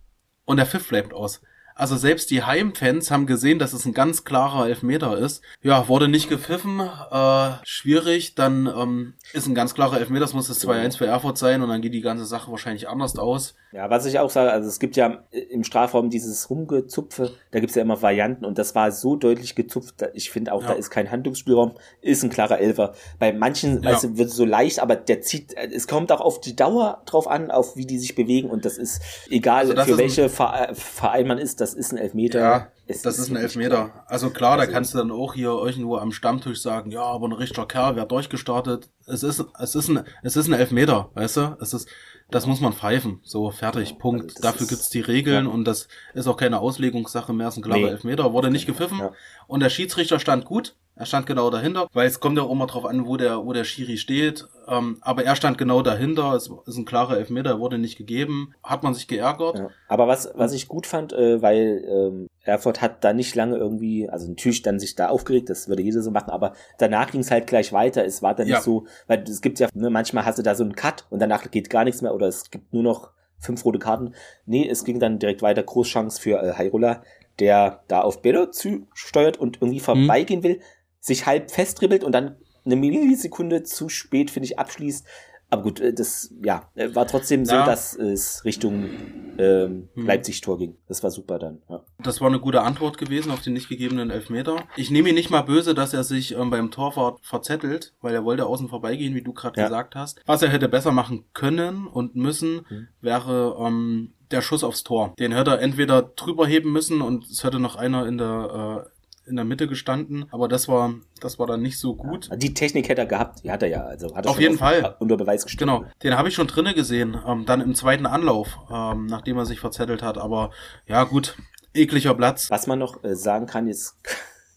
[0.46, 1.42] und der Pfiff bleibt aus.
[1.78, 5.44] Also selbst die Heimfans haben gesehen, dass es ein ganz klarer Elfmeter ist.
[5.62, 8.34] Ja, wurde nicht gepfiffen, äh, schwierig.
[8.36, 11.68] Dann ähm, ist ein ganz klarer Elfmeter, das muss das 2-1 für Erfurt sein und
[11.68, 13.56] dann geht die ganze Sache wahrscheinlich anders aus.
[13.74, 17.76] Ja, was ich auch sage, also es gibt ja im Strafraum dieses Rumgezupfe, da gibt's
[17.76, 20.70] ja immer Varianten und das war so deutlich gezupft, ich finde auch, ja.
[20.70, 22.94] da ist kein Handlungsspielraum, ist ein klarer Elfer.
[23.20, 23.92] Bei manchen, ja.
[23.92, 27.02] weißt du, wird es so leicht, aber der zieht, es kommt auch auf die Dauer
[27.06, 29.98] drauf an, auf wie die sich bewegen und das ist egal, also das für ist
[29.98, 32.40] welche Verein man ist, das ist ein Elfmeter.
[32.40, 33.86] Ja, es das ist ein Elfmeter.
[33.86, 34.06] Klar.
[34.08, 37.28] Also klar, also, da kannst du dann auch hier irgendwo am Stammtisch sagen, ja, aber
[37.28, 38.90] ein richtiger Kerl, wer durchgestartet.
[39.08, 41.58] Es ist, es ist ein, es ist ein Elfmeter, weißt du?
[41.60, 41.90] Es ist,
[42.30, 43.20] das muss man pfeifen.
[43.24, 44.30] So, fertig, Punkt.
[44.30, 45.52] Also Dafür gibt's die Regeln ja.
[45.52, 47.88] und das ist auch keine Auslegungssache mehr, ist ein klarer nee.
[47.88, 48.32] Elfmeter.
[48.32, 49.12] Wurde nicht gepfiffen ja.
[49.48, 50.76] und der Schiedsrichter stand gut.
[50.98, 53.52] Er stand genau dahinter, weil es kommt ja auch immer drauf an, wo der, wo
[53.52, 54.48] der Schiri steht.
[54.68, 56.34] Ähm, aber er stand genau dahinter.
[56.34, 58.54] Es ist ein klarer Elfmeter, er wurde nicht gegeben.
[58.64, 59.60] Hat man sich geärgert.
[59.60, 59.70] Ja.
[59.90, 64.08] Aber was, was ich gut fand, äh, weil ähm, Erfurt hat da nicht lange irgendwie,
[64.10, 67.32] also natürlich dann sich da aufgeregt, das würde jeder so machen, aber danach ging es
[67.32, 68.06] halt gleich weiter.
[68.06, 68.56] Es war dann ja.
[68.56, 71.20] nicht so, weil es gibt ja, ne, manchmal hast du da so einen Cut und
[71.20, 74.14] danach geht gar nichts mehr oder es gibt nur noch fünf rote Karten.
[74.46, 75.64] Nee, es ging dann direkt weiter.
[75.64, 77.02] Großchance für äh, Hairola,
[77.40, 79.84] der da auf Bello zusteuert und irgendwie mhm.
[79.84, 80.62] vorbeigehen will,
[81.06, 82.36] sich halb festdribbelt und dann
[82.66, 85.06] eine Millisekunde zu spät, finde ich, abschließt.
[85.52, 87.60] Aber gut, äh, das ja war trotzdem ja.
[87.60, 88.90] so, dass es Richtung
[89.38, 90.08] ähm, hm.
[90.08, 90.76] Leipzig-Tor ging.
[90.88, 91.62] Das war super dann.
[91.70, 91.84] Ja.
[92.00, 94.64] Das war eine gute Antwort gewesen auf den nicht gegebenen Elfmeter.
[94.76, 98.26] Ich nehme ihn nicht mal böse, dass er sich ähm, beim Tor verzettelt, weil er
[98.26, 99.68] wollte außen vorbeigehen, wie du gerade ja.
[99.68, 100.20] gesagt hast.
[100.26, 102.88] Was er hätte besser machen können und müssen, hm.
[103.02, 105.14] wäre ähm, der Schuss aufs Tor.
[105.20, 108.95] Den hätte er entweder drüber heben müssen und es hätte noch einer in der äh,
[109.28, 112.30] in der Mitte gestanden, aber das war, das war dann nicht so gut.
[112.30, 114.58] Ja, die Technik hätte er gehabt, die hat er ja, also hat er auf jeden
[114.58, 115.68] Fall unter Beweis gestellt.
[115.70, 119.46] Genau, den habe ich schon drinnen gesehen, ähm, dann im zweiten Anlauf, ähm, nachdem er
[119.46, 120.18] sich verzettelt hat.
[120.18, 120.52] Aber
[120.88, 121.38] ja gut,
[121.74, 122.50] ekliger Platz.
[122.50, 123.98] Was man noch äh, sagen kann, jetzt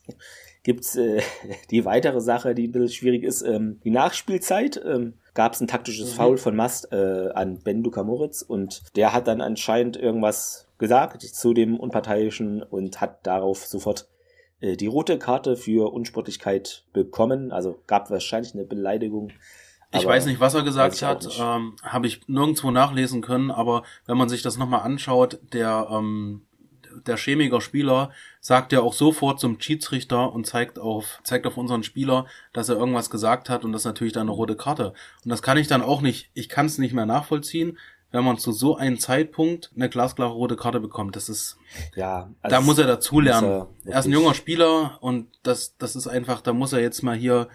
[0.62, 1.22] gibt's äh,
[1.70, 4.80] die weitere Sache, die ein bisschen schwierig ist, ähm, die Nachspielzeit.
[4.84, 6.16] Ähm, gab es ein taktisches mhm.
[6.16, 11.22] Foul von Mast äh, an Ben Luka Moritz und der hat dann anscheinend irgendwas gesagt
[11.22, 14.08] zu dem Unparteiischen und hat darauf sofort
[14.60, 17.52] die rote Karte für Unsportlichkeit bekommen.
[17.52, 19.32] Also gab wahrscheinlich eine Beleidigung.
[19.90, 24.18] Ich weiß nicht, was er gesagt hat, ähm, habe ich nirgendwo nachlesen können, aber wenn
[24.18, 26.42] man sich das nochmal anschaut, der, ähm,
[27.06, 31.84] der Chemiker Spieler sagt ja auch sofort zum Schiedsrichter und zeigt auf, zeigt auf unseren
[31.84, 34.92] Spieler, dass er irgendwas gesagt hat und das ist natürlich dann eine rote Karte.
[35.24, 37.78] Und das kann ich dann auch nicht, ich kann es nicht mehr nachvollziehen,
[38.10, 41.16] wenn man zu so einem Zeitpunkt eine glasklare rote Karte bekommt.
[41.16, 41.58] Das ist,
[41.94, 43.50] ja, also da muss er dazulernen.
[43.50, 47.02] Er, er, ist ein junger Spieler und das, das ist einfach, da muss er jetzt
[47.02, 47.48] mal hier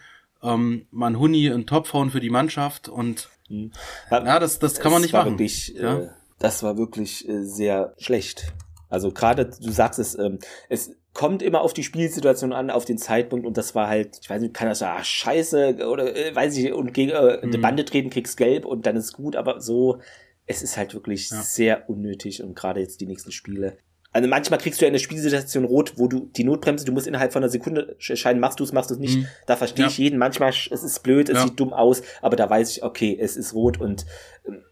[0.43, 3.71] ähm, mal ein Huni in Topf hauen für die Mannschaft und mhm.
[4.11, 5.31] ja, das, das kann man nicht machen.
[5.31, 5.99] Wirklich, ja?
[5.99, 8.53] äh, das war wirklich äh, sehr schlecht.
[8.89, 10.37] Also gerade, du sagst es, ähm,
[10.69, 14.29] es kommt immer auf die Spielsituation an, auf den Zeitpunkt und das war halt, ich
[14.29, 17.57] weiß nicht, kann das sagen, ah, scheiße oder äh, weiß ich, und gegen äh, eine
[17.57, 17.61] mhm.
[17.61, 19.99] Bande treten, kriegst gelb und dann ist gut, aber so
[20.45, 21.41] es ist halt wirklich ja.
[21.41, 23.77] sehr unnötig und gerade jetzt die nächsten Spiele.
[24.13, 27.33] Also manchmal kriegst du ja eine Spielsituation rot, wo du die Notbremse, du musst innerhalb
[27.33, 29.17] von einer Sekunde entscheiden, machst du es, machst du es nicht.
[29.17, 29.27] Mhm.
[29.47, 29.89] Da verstehe ja.
[29.89, 30.19] ich jeden.
[30.19, 31.43] Manchmal, es ist blöd, es ja.
[31.45, 34.05] sieht dumm aus, aber da weiß ich, okay, es ist rot und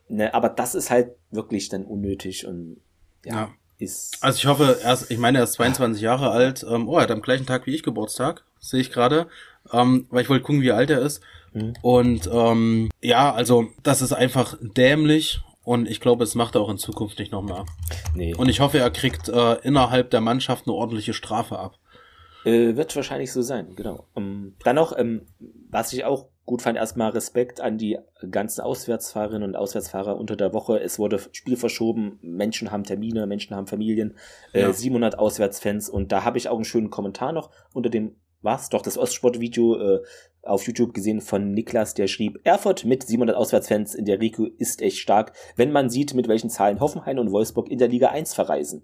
[0.07, 2.77] ne, aber das ist halt wirklich dann unnötig und
[3.25, 3.33] ja.
[3.33, 3.51] ja.
[3.79, 6.63] Ist also ich hoffe, er ist, ich meine, er ist 22 Jahre alt.
[6.69, 9.25] Ähm, oh, er hat am gleichen Tag wie ich Geburtstag, sehe ich gerade,
[9.73, 11.21] ähm, weil ich wollte gucken, wie alt er ist.
[11.53, 11.73] Mhm.
[11.81, 16.69] Und ähm, ja, also das ist einfach dämlich und ich glaube, es macht er auch
[16.69, 17.65] in Zukunft nicht noch mehr.
[18.15, 18.33] Nee.
[18.35, 21.77] Und ich hoffe, er kriegt äh, innerhalb der Mannschaft eine ordentliche Strafe ab.
[22.43, 24.07] Äh, wird wahrscheinlich so sein, genau.
[24.13, 25.27] Um, ähm, dann noch, ähm,
[25.69, 27.99] was ich auch gut fand, erstmal Respekt an die
[28.31, 30.79] ganzen Auswärtsfahrerinnen und Auswärtsfahrer unter der Woche.
[30.79, 34.17] Es wurde Spiel verschoben, Menschen haben Termine, Menschen haben Familien,
[34.53, 34.73] äh, ja.
[34.73, 38.69] 700 Auswärtsfans und da habe ich auch einen schönen Kommentar noch unter dem was?
[38.69, 40.01] Doch, das Ostsport-Video äh,
[40.43, 44.81] auf YouTube gesehen von Niklas, der schrieb, Erfurt mit 700 Auswärtsfans in der Rico ist
[44.81, 48.33] echt stark, wenn man sieht, mit welchen Zahlen Hoffenheim und Wolfsburg in der Liga 1
[48.33, 48.83] verreisen.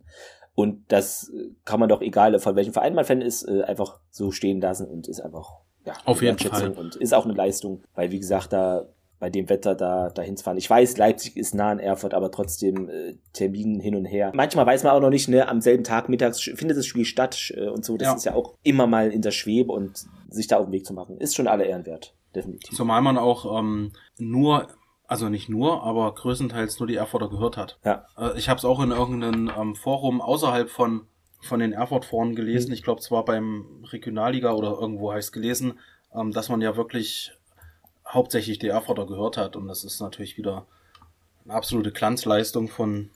[0.53, 3.99] Und das äh, kann man doch, egal von welchem Verein man Fan ist, äh, einfach
[4.09, 6.71] so stehen lassen und ist einfach, ja, auf jeden Fall.
[6.71, 8.87] Und ist auch eine Leistung, weil wie gesagt, da
[9.19, 10.57] bei dem Wetter da dahin zu fahren.
[10.57, 14.31] Ich weiß, Leipzig ist nah an Erfurt, aber trotzdem äh, Terminen hin und her.
[14.35, 17.53] Manchmal weiß man auch noch nicht, ne, am selben Tag mittags findet das Spiel statt
[17.55, 17.97] äh, und so.
[17.97, 18.15] Das ja.
[18.15, 20.93] ist ja auch immer mal in der Schwebe und sich da auf den Weg zu
[20.93, 22.75] machen, ist schon alle Ehrenwert, definitiv.
[22.75, 24.67] Zumal man auch ähm, nur
[25.07, 27.79] also nicht nur, aber größtenteils nur die Erfurter gehört hat.
[27.85, 28.05] Ja.
[28.17, 31.07] Äh, ich habe es auch in irgendeinem ähm, Forum außerhalb von
[31.39, 32.69] von den Erfurt-Foren gelesen.
[32.69, 32.73] Mhm.
[32.73, 35.79] Ich glaube, zwar beim Regionalliga oder irgendwo heißt gelesen,
[36.13, 37.31] ähm, dass man ja wirklich
[38.07, 39.55] hauptsächlich die Erfurter gehört hat.
[39.55, 40.65] Und das ist natürlich wieder
[41.45, 43.09] eine absolute Glanzleistung von,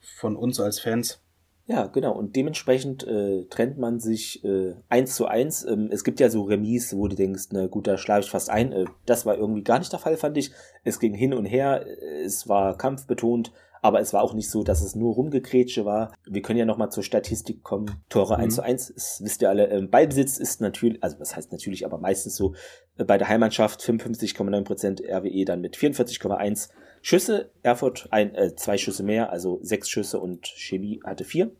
[0.00, 1.20] von uns als Fans.
[1.66, 2.12] Ja, genau.
[2.12, 5.64] Und dementsprechend äh, trennt man sich äh, eins zu eins.
[5.64, 8.50] Ähm, es gibt ja so Remis, wo du denkst, na gut, da schlafe ich fast
[8.50, 8.72] ein.
[8.72, 10.50] Äh, das war irgendwie gar nicht der Fall, fand ich.
[10.82, 11.86] Es ging hin und her,
[12.24, 13.52] es war kampfbetont,
[13.82, 16.14] aber es war auch nicht so, dass es nur Rumgekrätsche war.
[16.24, 17.90] Wir können ja nochmal zur Statistik kommen.
[18.08, 18.44] Tore mhm.
[18.44, 19.68] 1 zu 1, das wisst ihr alle.
[19.68, 22.54] Ähm, Ballbesitz ist natürlich, also was heißt natürlich, aber meistens so
[22.96, 26.70] äh, bei der Heimmannschaft 55,9% RWE dann mit 44,1
[27.02, 27.50] Schüsse.
[27.64, 31.50] Erfurt ein, äh, zwei Schüsse mehr, also sechs Schüsse und Chemie hatte vier.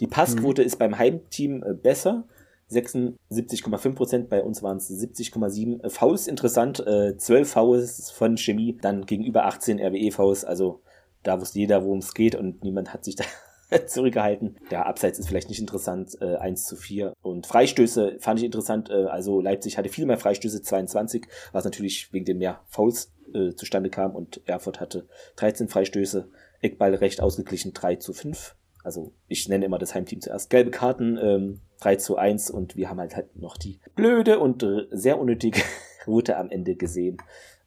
[0.00, 0.66] Die Passquote mhm.
[0.66, 2.24] ist beim Heimteam äh, besser.
[2.70, 5.84] 76,5% bei uns waren es 70,7.
[5.84, 10.80] Äh, Fouls interessant, äh, 12 Fouls von Chemie, dann gegenüber 18 RWE Fouls, also
[11.28, 13.24] da wusste jeder, worum es geht und niemand hat sich da
[13.86, 14.56] zurückgehalten.
[14.70, 17.12] Der Abseits ist vielleicht nicht interessant, äh, 1 zu 4.
[17.20, 22.12] Und Freistöße fand ich interessant, äh, also Leipzig hatte viel mehr Freistöße, 22, was natürlich
[22.12, 25.06] wegen den mehr Fouls äh, zustande kam und Erfurt hatte
[25.36, 26.30] 13 Freistöße.
[26.60, 28.56] Eckball recht ausgeglichen 3 zu 5.
[28.82, 30.50] Also ich nenne immer das Heimteam zuerst.
[30.50, 34.62] Gelbe Karten ähm, 3 zu 1 und wir haben halt, halt noch die blöde und
[34.62, 35.60] äh, sehr unnötige
[36.06, 37.18] Route am Ende gesehen.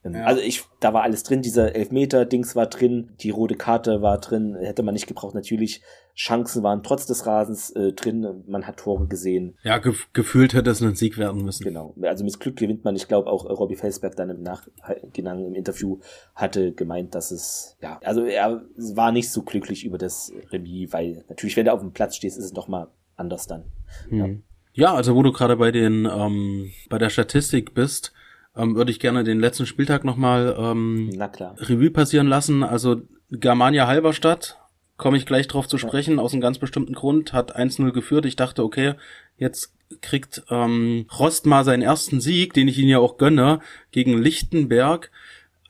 [0.03, 0.23] Ähm, ja.
[0.23, 4.55] Also ich, da war alles drin, dieser Elfmeter-Dings war drin, die rote Karte war drin,
[4.55, 5.35] hätte man nicht gebraucht.
[5.35, 5.81] Natürlich,
[6.15, 9.57] Chancen waren trotz des Rasens äh, drin, man hat Tore gesehen.
[9.63, 11.63] Ja, gef gefühlt hätte es ein Sieg werden müssen.
[11.63, 12.95] Genau, also mit Glück gewinnt man.
[12.95, 15.99] Ich glaube auch äh, Robbie Felsberg dann im Nachgang im Interview
[16.35, 21.23] hatte gemeint, dass es, ja, also er war nicht so glücklich über das Remis, weil
[21.29, 23.63] natürlich, wenn du auf dem Platz stehst, ist es doch mal anders dann.
[24.09, 24.17] Hm.
[24.17, 24.27] Ja.
[24.73, 28.13] Ja, also wo du gerade bei den ähm, bei der Statistik bist,
[28.55, 31.09] ähm, würde ich gerne den letzten Spieltag nochmal ähm,
[31.57, 32.63] Revue passieren lassen.
[32.63, 34.57] Also Germania Halberstadt,
[34.97, 38.25] komme ich gleich drauf zu sprechen, aus einem ganz bestimmten Grund, hat 1-0 geführt.
[38.25, 38.93] Ich dachte, okay,
[39.37, 43.59] jetzt kriegt ähm, Rost mal seinen ersten Sieg, den ich ihn ja auch gönne,
[43.91, 45.11] gegen Lichtenberg.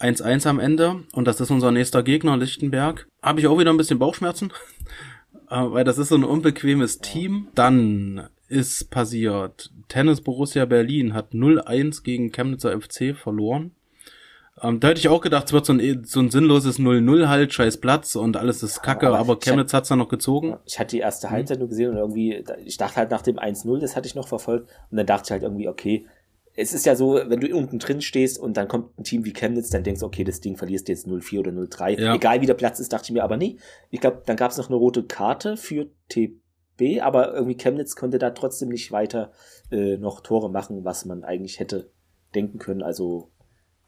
[0.02, 3.08] 1-1 am Ende und das ist unser nächster Gegner, Lichtenberg.
[3.22, 4.52] Habe ich auch wieder ein bisschen Bauchschmerzen,
[5.50, 7.50] äh, weil das ist so ein unbequemes Team.
[7.54, 9.72] Dann ist passiert.
[9.88, 13.72] Tennis Borussia Berlin hat 0-1 gegen Chemnitzer FC verloren.
[14.62, 17.54] Ähm, da hätte ich auch gedacht, es wird so ein, so ein sinnloses 0-0 halt,
[17.54, 20.58] scheiß Platz und alles ist kacke, aber, aber Chemnitz hat es dann noch gezogen.
[20.66, 21.32] Ich hatte die erste mhm.
[21.32, 24.28] Halbzeit nur gesehen und irgendwie, ich dachte halt nach dem 1-0, das hatte ich noch
[24.28, 26.06] verfolgt und dann dachte ich halt irgendwie, okay,
[26.54, 29.32] es ist ja so, wenn du unten drin stehst und dann kommt ein Team wie
[29.32, 32.00] Chemnitz, dann denkst du, okay, das Ding verlierst du jetzt 0-4 oder 0-3.
[32.00, 32.14] Ja.
[32.14, 33.56] Egal wie der Platz ist, dachte ich mir, aber nee.
[33.90, 36.42] Ich glaube, dann gab es noch eine rote Karte für TP
[37.02, 39.32] aber irgendwie Chemnitz konnte da trotzdem nicht weiter
[39.72, 41.92] äh, noch Tore machen, was man eigentlich hätte
[42.34, 42.82] denken können.
[42.82, 43.32] Also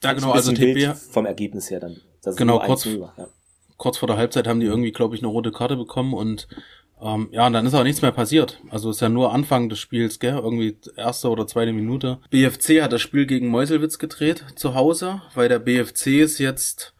[0.04, 1.98] ja, genau, also TB vom Ergebnis her dann.
[2.36, 3.28] genau, kurz, war, ja.
[3.78, 6.48] kurz vor der Halbzeit haben die irgendwie, glaube ich, eine rote Karte bekommen und
[7.02, 8.62] ähm, ja, und dann ist auch nichts mehr passiert.
[8.70, 10.36] Also ist ja nur Anfang des Spiels, gell?
[10.36, 12.20] Irgendwie erste oder zweite Minute.
[12.30, 16.94] BFC hat das Spiel gegen Meuselwitz gedreht zu Hause, weil der BFC ist jetzt,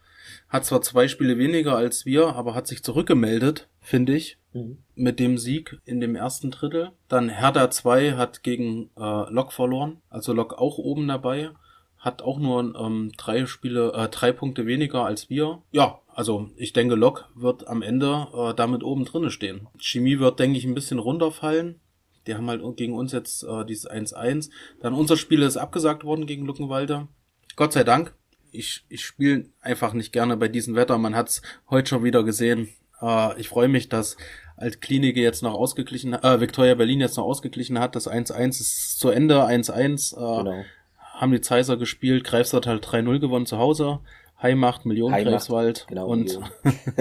[0.48, 4.38] hat zwar zwei Spiele weniger als wir, aber hat sich zurückgemeldet, finde ich.
[4.54, 4.78] Mhm.
[4.94, 6.92] Mit dem Sieg in dem ersten Drittel.
[7.08, 10.00] Dann Hertha 2 hat gegen äh, Lok verloren.
[10.08, 11.50] Also Lok auch oben dabei.
[11.98, 15.62] Hat auch nur ähm, drei Spiele, äh, drei Punkte weniger als wir.
[15.72, 19.66] Ja, also ich denke, Lok wird am Ende äh, damit oben drinnen stehen.
[19.78, 21.80] Chemie wird, denke ich, ein bisschen runterfallen.
[22.26, 24.50] Die haben halt gegen uns jetzt äh, dieses 1-1.
[24.80, 27.08] Dann unser Spiel ist abgesagt worden gegen Luckenwalde.
[27.56, 28.14] Gott sei Dank.
[28.50, 30.96] Ich, ich spiele einfach nicht gerne bei diesem Wetter.
[30.96, 32.68] Man hat es heute schon wieder gesehen.
[33.00, 34.16] Äh, ich freue mich, dass
[34.56, 37.96] Altklinike jetzt noch ausgeglichen, äh, Victoria Berlin jetzt noch ausgeglichen hat.
[37.96, 40.14] Das 1-1 ist zu Ende, 1-1.
[40.14, 40.64] Äh, genau.
[40.98, 44.00] Haben die Zeiser gespielt, Greifswald halt 3-0 gewonnen zu Hause.
[44.42, 45.86] Heimacht, Million Heimacht, Greifswald.
[45.88, 46.38] Genau, und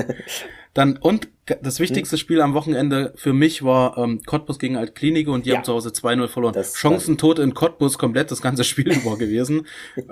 [0.73, 1.27] dann, und
[1.61, 2.17] das wichtigste.
[2.17, 5.57] Spiel am Wochenende für mich war ähm, Cottbus gegen Altklinike und die ja.
[5.57, 6.53] haben zu Hause 2-0 verloren.
[6.53, 9.67] Das Chancen tot in Cottbus komplett das ganze Spiel über gewesen.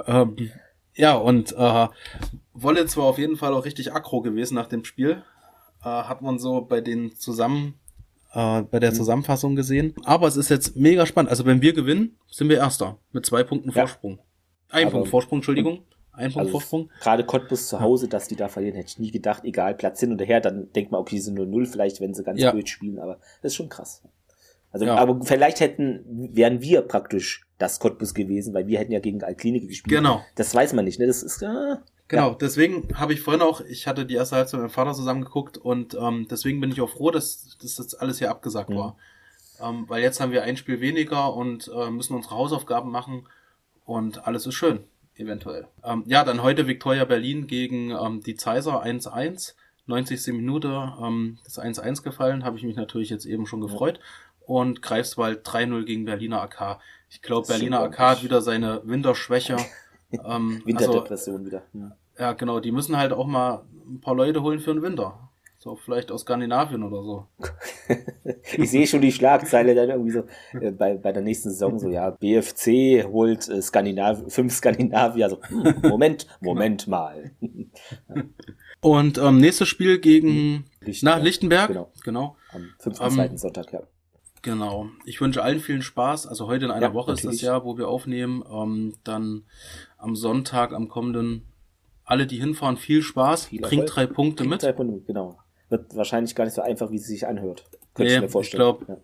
[0.08, 0.52] ähm,
[0.94, 1.88] ja, und äh,
[2.54, 5.24] Wolle zwar auf jeden Fall auch richtig aggro gewesen nach dem Spiel
[5.84, 7.76] äh, hat man so bei den zusammen
[8.34, 8.94] äh, bei der.
[8.94, 9.94] Zusammenfassung gesehen.
[10.04, 11.32] Aber es ist jetzt mega spannend.
[11.32, 14.18] Also wenn wir gewinnen, sind wir Erster mit zwei Punkten Vorsprung.
[14.18, 14.24] Ja.
[14.70, 15.84] Ein Aber Punkt Vorsprung, Entschuldigung.
[16.14, 16.90] Ein Punkt also Vorsprung.
[17.02, 19.44] Gerade Cottbus zu Hause, dass die da verlieren, hätte ich nie gedacht.
[19.44, 22.14] Egal, Platz hin und her, dann denkt man, okay, die sind nur null, vielleicht, wenn
[22.14, 22.52] sie ganz ja.
[22.52, 23.00] blöd spielen.
[23.00, 24.02] Aber das ist schon krass.
[24.72, 24.96] Also, ja.
[24.96, 29.68] aber vielleicht hätten, wären wir praktisch das Cottbus gewesen, weil wir hätten ja gegen Altklinik
[29.68, 29.98] gespielt.
[29.98, 30.22] Genau.
[30.36, 31.08] Das weiß man nicht, ne?
[31.08, 31.76] Das ist, äh,
[32.12, 32.38] Genau, ja.
[32.42, 35.94] deswegen habe ich vorhin auch, ich hatte die erste Halbzeit mit meinem Vater zusammengeguckt und
[35.94, 38.76] ähm, deswegen bin ich auch froh, dass, dass das alles hier abgesagt mhm.
[38.76, 38.98] war.
[39.62, 43.30] Ähm, weil jetzt haben wir ein Spiel weniger und äh, müssen unsere Hausaufgaben machen
[43.86, 44.84] und alles ist schön,
[45.16, 45.70] eventuell.
[45.86, 49.54] Ähm, ja, dann heute Victoria Berlin gegen ähm, die Zeiser 1-1,
[49.86, 50.34] 90.
[50.34, 54.00] Minute, ähm, das 1-1 gefallen, habe ich mich natürlich jetzt eben schon gefreut.
[54.00, 54.04] Ja.
[54.48, 56.82] Und Greifswald 3-0 gegen Berliner AK.
[57.10, 59.56] Ich glaube, Berliner AK hat wieder seine Winterschwäche.
[60.12, 61.62] ähm, Winterdepression also, wieder.
[61.72, 61.96] Ja.
[62.22, 65.32] Ja, genau, die müssen halt auch mal ein paar Leute holen für den Winter.
[65.58, 67.28] So, vielleicht aus Skandinavien oder so.
[68.58, 71.90] ich sehe schon die Schlagzeile dann irgendwie so äh, bei, bei der nächsten Saison so,
[71.90, 75.32] ja, BFC holt äh, Skandinav fünf Skandinavier.
[75.32, 75.40] So,
[75.82, 76.28] Moment.
[76.42, 76.98] Moment genau.
[76.98, 77.32] mal.
[78.82, 81.18] Und ähm, nächstes Spiel gegen Lichtenberg.
[81.18, 81.68] Na, Lichtenberg.
[81.70, 81.92] Genau.
[82.04, 82.36] genau.
[82.52, 83.02] Am 5.
[83.20, 83.82] Ähm, Sonntag, ja.
[84.44, 84.90] Genau.
[85.06, 86.28] Ich wünsche allen vielen Spaß.
[86.28, 87.34] Also heute in einer ja, Woche natürlich.
[87.36, 88.44] ist das ja, wo wir aufnehmen.
[88.52, 89.46] Ähm, dann
[89.98, 91.51] am Sonntag, am kommenden
[92.12, 93.46] alle, die hinfahren, viel Spaß.
[93.48, 94.62] Viel Bringt drei Punkte mit.
[94.62, 95.38] Drei Punkte, genau.
[95.70, 97.64] Wird wahrscheinlich gar nicht so einfach, wie sie sich anhört.
[97.94, 98.62] Könnte nee, ich mir vorstellen.
[98.62, 99.02] Ich glaube,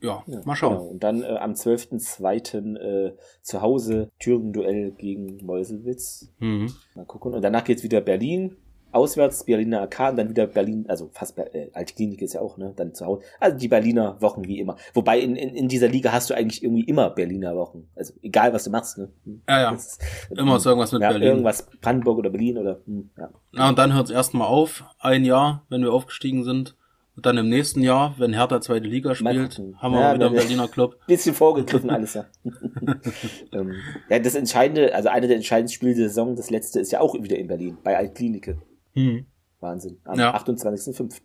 [0.00, 0.24] ja.
[0.26, 0.40] ja.
[0.44, 0.78] mal schauen.
[0.78, 0.88] Genau.
[0.88, 2.76] Und dann äh, am 12.02.
[2.76, 6.32] Äh, zu Hause Thüringen-Duell gegen Meuselwitz.
[6.38, 6.72] Mhm.
[6.94, 7.34] Mal gucken.
[7.34, 8.56] Und danach geht's wieder Berlin.
[8.92, 12.56] Auswärts, Berliner AK und dann wieder Berlin, also fast äh, Alte Klinik ist ja auch,
[12.56, 13.22] ne, dann zu Hause.
[13.40, 14.76] Also die Berliner Wochen wie immer.
[14.94, 17.88] Wobei in, in, in dieser Liga hast du eigentlich irgendwie immer Berliner Wochen.
[17.94, 19.10] Also egal, was du machst, ne.
[19.48, 19.72] Ja, ja.
[19.72, 21.28] Das ist, Immer ist irgendwas mit ja, Berlin.
[21.28, 23.30] Irgendwas Brandenburg oder Berlin oder, hm, ja.
[23.52, 26.76] Na, und dann hört es erstmal auf, ein Jahr, wenn wir aufgestiegen sind.
[27.16, 30.34] Und dann im nächsten Jahr, wenn Hertha zweite Liga spielt, haben wir Ja, wieder einen
[30.34, 30.98] Berliner Club.
[31.06, 32.26] Bisschen vorgegriffen alles, ja.
[33.52, 33.74] ähm,
[34.10, 37.14] ja, das entscheidende, also eine der entscheidenden Spiele der Saison, das letzte ist ja auch
[37.14, 38.58] wieder in Berlin, bei Altklinike.
[38.96, 39.26] Hm.
[39.60, 39.98] Wahnsinn.
[40.04, 40.34] Am Ja.
[40.34, 41.20] 28.05.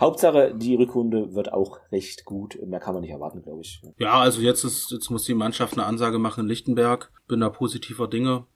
[0.00, 2.58] Hauptsache, die Rückrunde wird auch recht gut.
[2.66, 3.80] Mehr kann man nicht erwarten, glaube ich.
[3.98, 7.12] Ja, also jetzt ist, jetzt muss die Mannschaft eine Ansage machen in Lichtenberg.
[7.28, 8.46] Bin da positiver Dinge.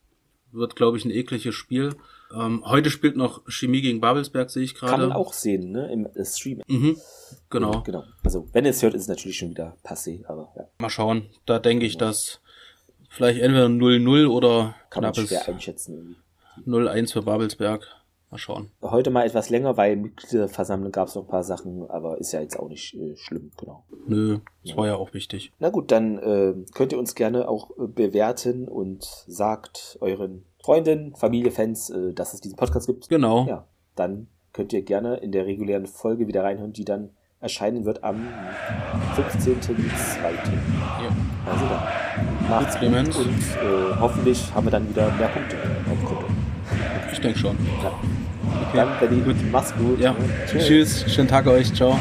[0.50, 1.94] Wird, glaube ich, ein ekliges Spiel.
[2.34, 4.92] Ähm, heute spielt noch Chemie gegen Babelsberg, sehe ich gerade.
[4.92, 6.62] Kann man auch sehen, ne, im äh, Stream.
[6.66, 6.96] Mhm.
[7.50, 7.82] Genau.
[7.82, 8.04] Genau.
[8.24, 11.26] Also, wenn ihr es hört, ist es natürlich schon wieder passé, aber ja, Mal schauen.
[11.44, 12.40] Da denke ich, dass
[13.08, 16.16] vielleicht entweder 0-0 oder kann knappes schwer einschätzen.
[16.64, 16.88] Irgendwie.
[16.88, 17.86] 0-1 für Babelsberg.
[18.30, 18.70] Mal schauen.
[18.82, 22.40] Heute mal etwas länger, weil Mitgliederversammlung gab es noch ein paar Sachen, aber ist ja
[22.40, 23.84] jetzt auch nicht äh, schlimm, genau.
[24.06, 25.52] Nö, das war ja auch wichtig.
[25.60, 31.14] Na gut, dann äh, könnt ihr uns gerne auch äh, bewerten und sagt euren Freunden,
[31.14, 33.08] Familie, Fans, äh, dass es diesen Podcast gibt.
[33.08, 33.46] Genau.
[33.46, 33.64] Ja,
[33.94, 37.10] dann könnt ihr gerne in der regulären Folge wieder reinhören, die dann
[37.40, 38.26] erscheinen wird am
[39.14, 39.52] 15.02.
[40.22, 41.16] Ja.
[41.46, 45.56] Also dann macht's gut und äh, hoffentlich haben wir dann wieder mehr Punkte.
[47.16, 47.56] Ich denke schon.
[47.82, 47.92] Ja.
[48.74, 49.36] Dann, Benny, gut.
[49.50, 49.98] mach's gut.
[49.98, 50.12] Ja.
[50.12, 50.18] ne?
[50.46, 51.06] Tschüss.
[51.10, 51.72] Schönen Tag euch.
[51.72, 51.98] Ciao.